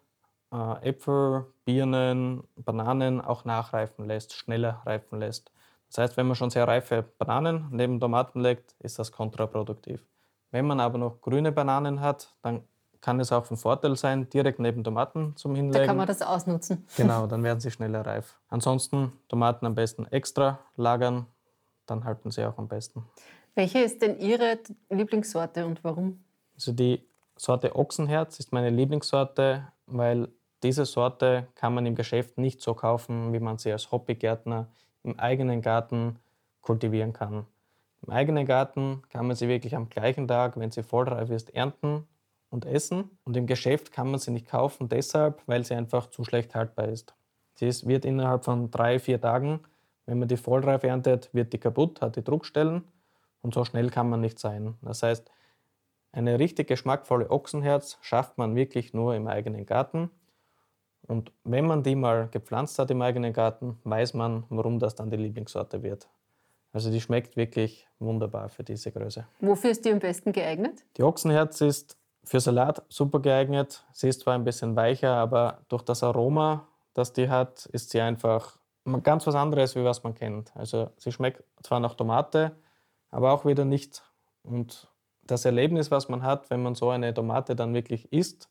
äh, 0.52 0.88
Äpfel, 0.88 1.46
Birnen, 1.64 2.44
Bananen 2.56 3.20
auch 3.20 3.44
nachreifen 3.44 4.06
lässt, 4.06 4.32
schneller 4.32 4.82
reifen 4.84 5.18
lässt. 5.20 5.50
Das 5.88 5.98
heißt, 5.98 6.16
wenn 6.16 6.26
man 6.26 6.36
schon 6.36 6.50
sehr 6.50 6.68
reife 6.68 7.04
Bananen 7.18 7.68
neben 7.70 7.98
Tomaten 7.98 8.40
legt, 8.40 8.74
ist 8.78 8.98
das 8.98 9.10
kontraproduktiv. 9.10 10.04
Wenn 10.50 10.66
man 10.66 10.80
aber 10.80 10.98
noch 10.98 11.20
grüne 11.20 11.52
Bananen 11.52 12.00
hat, 12.00 12.34
dann 12.42 12.62
kann 13.00 13.18
es 13.18 13.32
auch 13.32 13.44
von 13.44 13.56
Vorteil 13.56 13.96
sein, 13.96 14.28
direkt 14.28 14.58
neben 14.58 14.84
Tomaten 14.84 15.34
zum 15.36 15.54
Hinlegen. 15.54 15.80
Da 15.80 15.86
kann 15.86 15.96
man 15.96 16.06
das 16.06 16.22
ausnutzen. 16.22 16.86
Genau, 16.96 17.26
dann 17.26 17.42
werden 17.42 17.60
sie 17.60 17.70
schneller 17.70 18.04
reif. 18.04 18.38
Ansonsten 18.48 19.12
Tomaten 19.28 19.66
am 19.66 19.74
besten 19.74 20.06
extra 20.06 20.58
lagern, 20.76 21.26
dann 21.86 22.04
halten 22.04 22.30
sie 22.30 22.44
auch 22.44 22.58
am 22.58 22.68
besten. 22.68 23.04
Welche 23.54 23.80
ist 23.80 24.02
denn 24.02 24.18
Ihre 24.18 24.58
Lieblingssorte 24.90 25.66
und 25.66 25.82
warum? 25.82 26.22
Also 26.54 26.72
die 26.72 27.02
Sorte 27.36 27.74
Ochsenherz 27.74 28.38
ist 28.38 28.52
meine 28.52 28.70
Lieblingssorte, 28.70 29.66
weil 29.86 30.28
diese 30.62 30.84
Sorte 30.84 31.48
kann 31.54 31.74
man 31.74 31.86
im 31.86 31.94
Geschäft 31.94 32.38
nicht 32.38 32.60
so 32.60 32.74
kaufen, 32.74 33.32
wie 33.32 33.40
man 33.40 33.58
sie 33.58 33.72
als 33.72 33.90
Hobbygärtner 33.90 34.68
im 35.02 35.18
eigenen 35.18 35.62
Garten 35.62 36.18
kultivieren 36.60 37.12
kann. 37.12 37.46
Im 38.02 38.12
eigenen 38.12 38.46
Garten 38.46 39.02
kann 39.08 39.26
man 39.26 39.36
sie 39.36 39.48
wirklich 39.48 39.76
am 39.76 39.88
gleichen 39.88 40.28
Tag, 40.28 40.58
wenn 40.58 40.70
sie 40.70 40.82
vollreif 40.82 41.30
ist, 41.30 41.54
ernten 41.54 42.06
und 42.50 42.64
essen. 42.64 43.10
Und 43.24 43.36
im 43.36 43.46
Geschäft 43.46 43.92
kann 43.92 44.10
man 44.10 44.20
sie 44.20 44.30
nicht 44.30 44.46
kaufen, 44.46 44.88
deshalb, 44.88 45.42
weil 45.46 45.64
sie 45.64 45.74
einfach 45.74 46.06
zu 46.08 46.24
schlecht 46.24 46.54
haltbar 46.54 46.88
ist. 46.88 47.14
Sie 47.54 47.66
ist, 47.66 47.86
wird 47.86 48.04
innerhalb 48.04 48.44
von 48.44 48.70
drei, 48.70 48.98
vier 48.98 49.20
Tagen, 49.20 49.60
wenn 50.06 50.18
man 50.18 50.28
die 50.28 50.36
vollreif 50.36 50.82
erntet, 50.82 51.32
wird 51.32 51.52
die 51.52 51.58
kaputt, 51.58 52.00
hat 52.00 52.16
die 52.16 52.24
Druckstellen 52.24 52.84
und 53.42 53.54
so 53.54 53.64
schnell 53.64 53.90
kann 53.90 54.08
man 54.08 54.20
nicht 54.20 54.38
sein. 54.38 54.74
Das 54.82 55.02
heißt, 55.02 55.30
eine 56.12 56.38
richtig 56.38 56.66
geschmackvolle 56.66 57.30
Ochsenherz 57.30 57.98
schafft 58.00 58.36
man 58.36 58.56
wirklich 58.56 58.92
nur 58.92 59.14
im 59.14 59.28
eigenen 59.28 59.66
Garten. 59.66 60.10
Und 61.10 61.32
wenn 61.42 61.66
man 61.66 61.82
die 61.82 61.96
mal 61.96 62.28
gepflanzt 62.28 62.78
hat 62.78 62.88
im 62.92 63.02
eigenen 63.02 63.32
Garten, 63.32 63.80
weiß 63.82 64.14
man, 64.14 64.44
warum 64.48 64.78
das 64.78 64.94
dann 64.94 65.10
die 65.10 65.16
Lieblingssorte 65.16 65.82
wird. 65.82 66.08
Also 66.72 66.88
die 66.88 67.00
schmeckt 67.00 67.36
wirklich 67.36 67.88
wunderbar 67.98 68.48
für 68.48 68.62
diese 68.62 68.92
Größe. 68.92 69.26
Wofür 69.40 69.72
ist 69.72 69.84
die 69.84 69.90
am 69.90 69.98
besten 69.98 70.30
geeignet? 70.30 70.84
Die 70.96 71.02
Ochsenherz 71.02 71.62
ist 71.62 71.96
für 72.22 72.38
Salat 72.38 72.84
super 72.88 73.18
geeignet. 73.18 73.84
Sie 73.92 74.08
ist 74.08 74.20
zwar 74.20 74.34
ein 74.34 74.44
bisschen 74.44 74.76
weicher, 74.76 75.14
aber 75.14 75.62
durch 75.68 75.82
das 75.82 76.04
Aroma, 76.04 76.68
das 76.94 77.12
die 77.12 77.28
hat, 77.28 77.66
ist 77.66 77.90
sie 77.90 78.00
einfach 78.00 78.56
ganz 79.02 79.26
was 79.26 79.34
anderes, 79.34 79.74
wie 79.74 79.82
was 79.82 80.04
man 80.04 80.14
kennt. 80.14 80.54
Also 80.54 80.90
sie 80.96 81.10
schmeckt 81.10 81.42
zwar 81.64 81.80
nach 81.80 81.94
Tomate, 81.94 82.52
aber 83.10 83.32
auch 83.32 83.44
wieder 83.44 83.64
nicht. 83.64 84.04
Und 84.44 84.86
das 85.24 85.44
Erlebnis, 85.44 85.90
was 85.90 86.08
man 86.08 86.22
hat, 86.22 86.50
wenn 86.50 86.62
man 86.62 86.76
so 86.76 86.88
eine 86.90 87.12
Tomate 87.12 87.56
dann 87.56 87.74
wirklich 87.74 88.12
isst, 88.12 88.48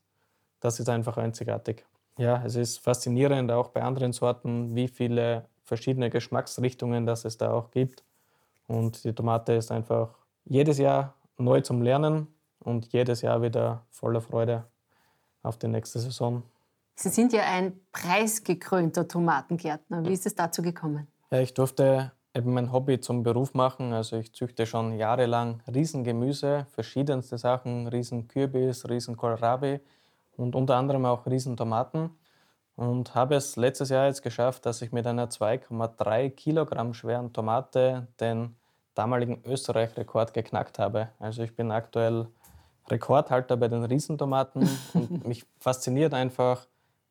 das 0.59 0.81
ist 0.81 0.89
einfach 0.89 1.15
einzigartig. 1.15 1.85
Ja, 2.19 2.43
es 2.45 2.55
ist 2.55 2.79
faszinierend 2.79 3.49
auch 3.49 3.69
bei 3.69 3.81
anderen 3.81 4.11
Sorten, 4.11 4.75
wie 4.75 4.89
viele 4.89 5.45
verschiedene 5.63 6.09
Geschmacksrichtungen 6.09 7.05
das 7.05 7.23
es 7.23 7.37
da 7.37 7.53
auch 7.53 7.71
gibt. 7.71 8.03
Und 8.67 9.05
die 9.05 9.13
Tomate 9.13 9.53
ist 9.53 9.71
einfach 9.71 10.09
jedes 10.43 10.79
Jahr 10.79 11.13
neu 11.37 11.61
zum 11.61 11.81
Lernen 11.81 12.27
und 12.59 12.91
jedes 12.91 13.21
Jahr 13.21 13.41
wieder 13.41 13.85
voller 13.89 14.19
Freude 14.19 14.65
auf 15.43 15.57
die 15.59 15.69
nächste 15.69 15.99
Saison. 15.99 16.43
Sie 16.95 17.07
sind 17.07 17.31
ja 17.31 17.43
ein 17.43 17.79
preisgekrönter 17.93 19.07
Tomatengärtner. 19.07 20.05
Wie 20.05 20.11
ist 20.11 20.25
es 20.25 20.35
dazu 20.35 20.61
gekommen? 20.61 21.07
Ja, 21.31 21.39
ich 21.39 21.53
durfte 21.53 22.11
eben 22.33 22.53
mein 22.53 22.73
Hobby 22.73 22.99
zum 22.99 23.23
Beruf 23.23 23.53
machen. 23.53 23.93
Also 23.93 24.17
ich 24.17 24.33
züchte 24.33 24.65
schon 24.65 24.97
jahrelang 24.97 25.63
Riesengemüse, 25.73 26.67
verschiedenste 26.71 27.37
Sachen, 27.37 27.87
Riesenkürbis, 27.87 28.89
Riesenkohlrabi 28.89 29.79
und 30.39 30.55
unter 30.55 30.75
anderem 30.77 31.05
auch 31.05 31.25
Riesentomaten. 31.25 32.11
Und 32.75 33.13
habe 33.13 33.35
es 33.35 33.57
letztes 33.57 33.89
Jahr 33.89 34.07
jetzt 34.07 34.21
geschafft, 34.21 34.65
dass 34.65 34.81
ich 34.81 34.93
mit 34.93 35.05
einer 35.05 35.27
2,3 35.27 36.29
Kilogramm 36.29 36.93
schweren 36.93 37.33
Tomate 37.33 38.07
den 38.21 38.55
damaligen 38.95 39.43
Österreich-Rekord 39.45 40.33
geknackt 40.33 40.79
habe. 40.79 41.09
Also 41.19 41.43
ich 41.43 41.55
bin 41.55 41.71
aktuell 41.71 42.27
Rekordhalter 42.87 43.57
bei 43.57 43.67
den 43.67 43.83
Riesentomaten 43.83 44.69
und 44.93 45.27
mich 45.27 45.45
fasziniert 45.59 46.13
einfach, 46.13 46.67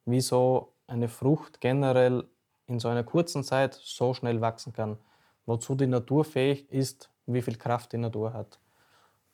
wie 0.06 0.22
so 0.22 0.72
eine 0.86 1.08
Frucht 1.08 1.60
generell 1.60 2.24
in 2.66 2.80
so 2.80 2.88
einer 2.88 3.04
kurzen 3.04 3.44
Zeit 3.44 3.74
so 3.74 4.14
schnell 4.14 4.40
wachsen 4.40 4.72
kann. 4.72 4.98
Wozu 5.44 5.74
die 5.74 5.86
Natur 5.86 6.24
fähig 6.24 6.70
ist, 6.70 7.10
wie 7.26 7.42
viel 7.42 7.56
Kraft 7.56 7.92
die 7.92 7.98
Natur 7.98 8.32
hat. 8.32 8.58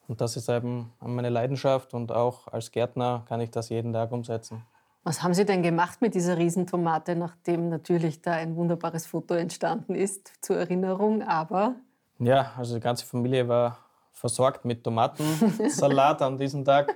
Und 0.08 0.20
das 0.20 0.36
ist 0.36 0.48
eben 0.48 0.92
meine 1.00 1.30
Leidenschaft 1.30 1.94
und 1.94 2.12
auch 2.12 2.48
als 2.48 2.70
Gärtner 2.70 3.24
kann 3.28 3.40
ich 3.40 3.50
das 3.50 3.68
jeden 3.68 3.92
Tag 3.92 4.12
umsetzen. 4.12 4.62
Was 5.02 5.22
haben 5.22 5.34
Sie 5.34 5.44
denn 5.44 5.62
gemacht 5.62 6.00
mit 6.00 6.14
dieser 6.14 6.38
Riesentomate, 6.38 7.14
nachdem 7.14 7.68
natürlich 7.68 8.22
da 8.22 8.32
ein 8.32 8.56
wunderbares 8.56 9.06
Foto 9.06 9.34
entstanden 9.34 9.94
ist 9.94 10.32
zur 10.42 10.56
Erinnerung, 10.56 11.22
aber 11.22 11.74
ja, 12.18 12.52
also 12.56 12.74
die 12.74 12.80
ganze 12.80 13.04
Familie 13.04 13.48
war 13.48 13.78
versorgt 14.12 14.64
mit 14.64 14.84
Tomatensalat 14.84 16.22
an 16.22 16.38
diesem 16.38 16.64
Tag. 16.64 16.90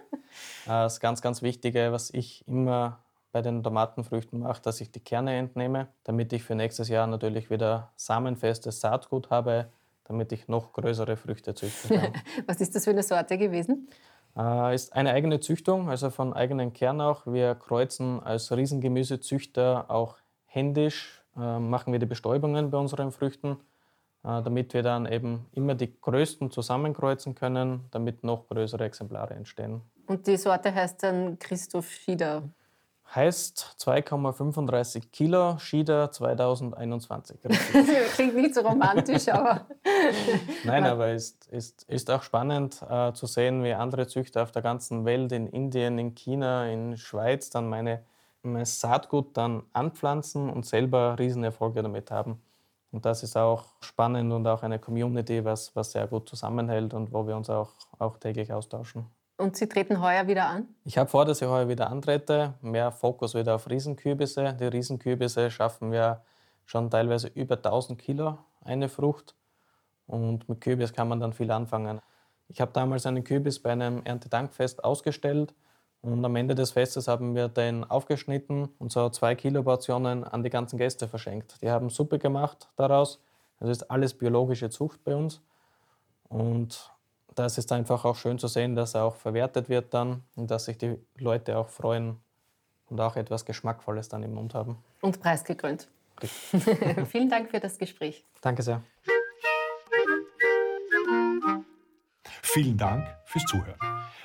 Äh, 0.67 0.69
das 0.69 1.01
ganz, 1.01 1.21
ganz 1.21 1.43
Wichtige, 1.43 1.93
was 1.93 2.11
ich 2.11 2.47
immer 2.47 2.99
bei 3.33 3.43
den 3.43 3.63
Tomatenfrüchten 3.63 4.41
mache, 4.41 4.63
dass 4.63 4.81
ich 4.81 4.91
die 4.91 5.01
Kerne 5.01 5.37
entnehme, 5.37 5.89
damit 6.05 6.33
ich 6.33 6.43
für 6.43 6.55
nächstes 6.55 6.89
Jahr 6.89 7.07
natürlich 7.07 7.51
wieder 7.51 7.91
samenfestes 7.97 8.81
Saatgut 8.81 9.31
habe, 9.31 9.69
damit 10.09 10.33
ich 10.33 10.49
noch 10.49 10.73
größere 10.73 11.17
Früchte 11.17 11.55
züchten 11.55 12.01
kann. 12.01 12.13
was 12.47 12.61
ist 12.61 12.75
das 12.75 12.85
für 12.85 12.91
eine 12.91 13.03
Sorte 13.03 13.39
gewesen? 13.39 13.89
Äh, 14.37 14.75
ist 14.75 14.93
eine 14.95 15.13
eigene 15.13 15.41
Züchtung, 15.41 15.89
also 15.89 16.11
von 16.11 16.33
eigenen 16.33 16.73
Kern 16.73 17.01
auch. 17.01 17.27
Wir 17.27 17.55
kreuzen 17.55 18.21
als 18.21 18.51
Riesengemüsezüchter 18.51 19.91
auch 19.91 20.17
händisch, 20.47 21.23
äh, 21.37 21.59
machen 21.59 21.93
wir 21.93 22.01
die 22.01 22.07
Bestäubungen 22.07 22.71
bei 22.71 22.79
unseren 22.79 23.13
Früchten 23.13 23.59
äh, 24.25 24.43
damit 24.43 24.75
wir 24.75 24.83
dann 24.83 25.07
eben 25.07 25.47
immer 25.53 25.75
die 25.75 25.99
größten 26.01 26.51
zusammenkreuzen 26.51 27.35
können, 27.35 27.85
damit 27.93 28.25
noch 28.25 28.49
größere 28.49 28.85
Exemplare 28.85 29.35
entstehen. 29.35 29.83
Und 30.07 30.27
die 30.27 30.37
Sorte 30.37 30.75
heißt 30.75 31.03
dann 31.03 31.39
Christoph 31.39 31.91
Schieder? 31.91 32.43
Heißt 33.15 33.77
2,35 33.81 35.11
Kilo 35.11 35.59
Schieder 35.59 36.13
2021. 36.13 37.39
Klingt 38.15 38.35
nicht 38.35 38.55
so 38.55 38.61
romantisch, 38.61 39.29
aber. 39.29 39.67
Nein, 40.65 40.85
aber 40.85 41.13
ist, 41.13 41.47
ist, 41.47 41.85
ist 41.85 42.11
auch 42.11 42.23
spannend 42.23 42.83
äh, 42.89 43.13
zu 43.15 43.27
sehen, 43.27 43.65
wie 43.65 43.73
andere 43.73 44.07
Züchter 44.07 44.43
auf 44.43 44.53
der 44.53 44.63
ganzen 44.63 45.05
Welt, 45.05 45.33
in 45.33 45.47
Indien, 45.47 45.99
in 45.99 46.15
China, 46.15 46.67
in 46.67 46.97
Schweiz, 46.99 47.49
dann 47.51 47.69
meine 47.69 48.03
eigenes 48.45 48.81
Saatgut 48.81 49.37
dann 49.37 49.63
anpflanzen 49.73 50.51
und 50.51 50.67
selber 50.67 51.19
Riesenerfolge 51.19 51.83
damit 51.83 52.11
haben. 52.11 52.41
Und 52.91 53.05
das 53.05 53.23
ist 53.23 53.37
auch 53.37 53.65
spannend 53.81 54.33
und 54.33 54.47
auch 54.47 54.63
eine 54.63 54.79
Community, 54.79 55.45
was, 55.45 55.75
was 55.77 55.93
sehr 55.93 56.07
gut 56.07 56.29
zusammenhält 56.29 56.95
und 56.95 57.13
wo 57.13 57.27
wir 57.27 57.37
uns 57.37 57.51
auch, 57.51 57.71
auch 57.99 58.17
täglich 58.17 58.53
austauschen. 58.53 59.07
Und 59.39 59.57
Sie 59.57 59.69
treten 59.69 60.03
heuer 60.03 60.27
wieder 60.27 60.47
an? 60.49 60.67
Ich 60.85 60.99
habe 60.99 61.09
vor, 61.09 61.25
dass 61.25 61.41
ich 61.41 61.47
heuer 61.47 61.69
wieder 61.69 61.91
antrete. 61.91 62.55
Mehr 62.61 62.91
Fokus 62.91 63.35
wieder 63.35 63.55
auf 63.55 63.71
Riesenkürbisse. 63.71 64.53
Die 64.55 64.65
Riesenkürbisse 64.65 65.49
schaffen 65.53 65.93
wir 65.93 66.23
schon 66.65 66.91
teilweise 66.91 67.29
über 67.29 67.55
1000 67.55 68.01
Kilo 68.01 68.39
eine 68.65 68.89
Frucht. 68.89 69.37
Und 70.09 70.49
mit 70.49 70.61
Kürbis 70.61 70.93
kann 70.93 71.07
man 71.07 71.21
dann 71.21 71.33
viel 71.33 71.53
anfangen. 71.53 72.01
Ich 72.49 72.61
habe 72.61 72.73
damals 72.73 73.07
einen 73.07 73.23
Kürbis 73.23 73.63
bei 73.63 73.71
einem 73.71 74.03
Erntedankfest 74.05 74.83
ausgestellt. 74.83 75.55
Und 76.01 76.25
am 76.25 76.35
Ende 76.35 76.57
des 76.57 76.73
Festes 76.73 77.07
haben 77.07 77.37
wir 77.37 77.49
den 77.49 77.85
aufgeschnitten 77.85 78.69
und 78.79 78.91
so 78.91 79.09
zwei 79.11 79.37
Kilo 79.37 79.63
Portionen 79.63 80.25
an 80.25 80.43
die 80.43 80.51
ganzen 80.51 80.79
Gäste 80.79 81.07
verschenkt. 81.07 81.63
Die 81.63 81.71
haben 81.71 81.91
Suppe 81.91 82.19
gemacht 82.19 82.69
daraus. 82.75 83.23
Das 83.61 83.69
ist 83.69 83.89
alles 83.89 84.15
biologische 84.15 84.69
Zucht 84.69 85.05
bei 85.05 85.15
uns. 85.15 85.43
Und 86.29 86.91
das 87.39 87.59
ist 87.59 87.71
einfach 87.73 88.05
auch 88.05 88.17
schön 88.17 88.39
zu 88.39 88.49
sehen, 88.49 88.75
dass 88.75 88.95
er 88.95 89.05
auch 89.05 89.17
verwertet 89.17 89.69
wird 89.69 89.95
dann 89.95 90.23
und 90.35 90.51
dass 90.51 90.67
sich 90.67 90.79
die 90.79 90.97
Leute 91.19 91.57
auch 91.57 91.69
freuen 91.69 92.17
und 92.89 93.01
auch 93.01 93.17
etwas 93.17 93.45
Geschmackvolles 93.45 94.09
dann 94.09 94.23
im 94.23 94.35
Mund 94.35 94.55
haben. 94.55 94.79
Und 95.01 95.21
preisgekrönt. 95.21 95.89
Vielen 97.07 97.29
Dank 97.29 97.51
für 97.51 97.61
das 97.61 97.79
Gespräch. 97.79 98.25
Danke 98.41 98.63
sehr. 98.63 98.83
Vielen 102.43 102.77
Dank 102.77 103.07
fürs 103.25 103.45
Zuhören. 103.45 103.79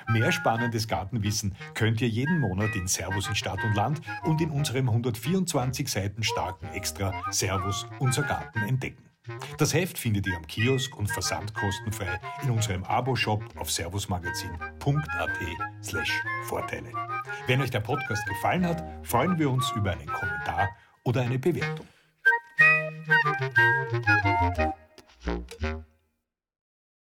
Mehr 0.08 0.32
spannendes 0.32 0.88
Gartenwissen 0.88 1.54
könnt 1.74 2.00
ihr 2.00 2.08
jeden 2.08 2.40
Monat 2.40 2.74
in 2.74 2.86
Servus 2.86 3.28
in 3.28 3.34
Stadt 3.34 3.62
und 3.64 3.74
Land 3.74 4.00
und 4.24 4.40
in 4.40 4.50
unserem 4.50 4.88
124 4.88 5.88
Seiten 5.88 6.22
starken 6.22 6.66
Extra 6.74 7.12
Servus 7.30 7.86
unser 8.00 8.22
Garten 8.22 8.60
entdecken. 8.62 9.13
Das 9.58 9.72
Heft 9.72 9.98
findet 9.98 10.26
ihr 10.26 10.36
am 10.36 10.46
Kiosk 10.46 10.96
und 10.96 11.10
versandkostenfrei 11.10 12.20
in 12.42 12.50
unserem 12.50 12.84
Abo-Shop 12.84 13.42
auf 13.56 13.70
servusmagazin.at 13.70 15.30
slash 15.82 16.12
Vorteile. 16.44 16.92
Wenn 17.46 17.62
euch 17.62 17.70
der 17.70 17.80
Podcast 17.80 18.26
gefallen 18.26 18.66
hat, 18.66 18.84
freuen 19.02 19.38
wir 19.38 19.50
uns 19.50 19.70
über 19.76 19.92
einen 19.92 20.06
Kommentar 20.06 20.76
oder 21.04 21.22
eine 21.22 21.38
Bewertung. 21.38 21.86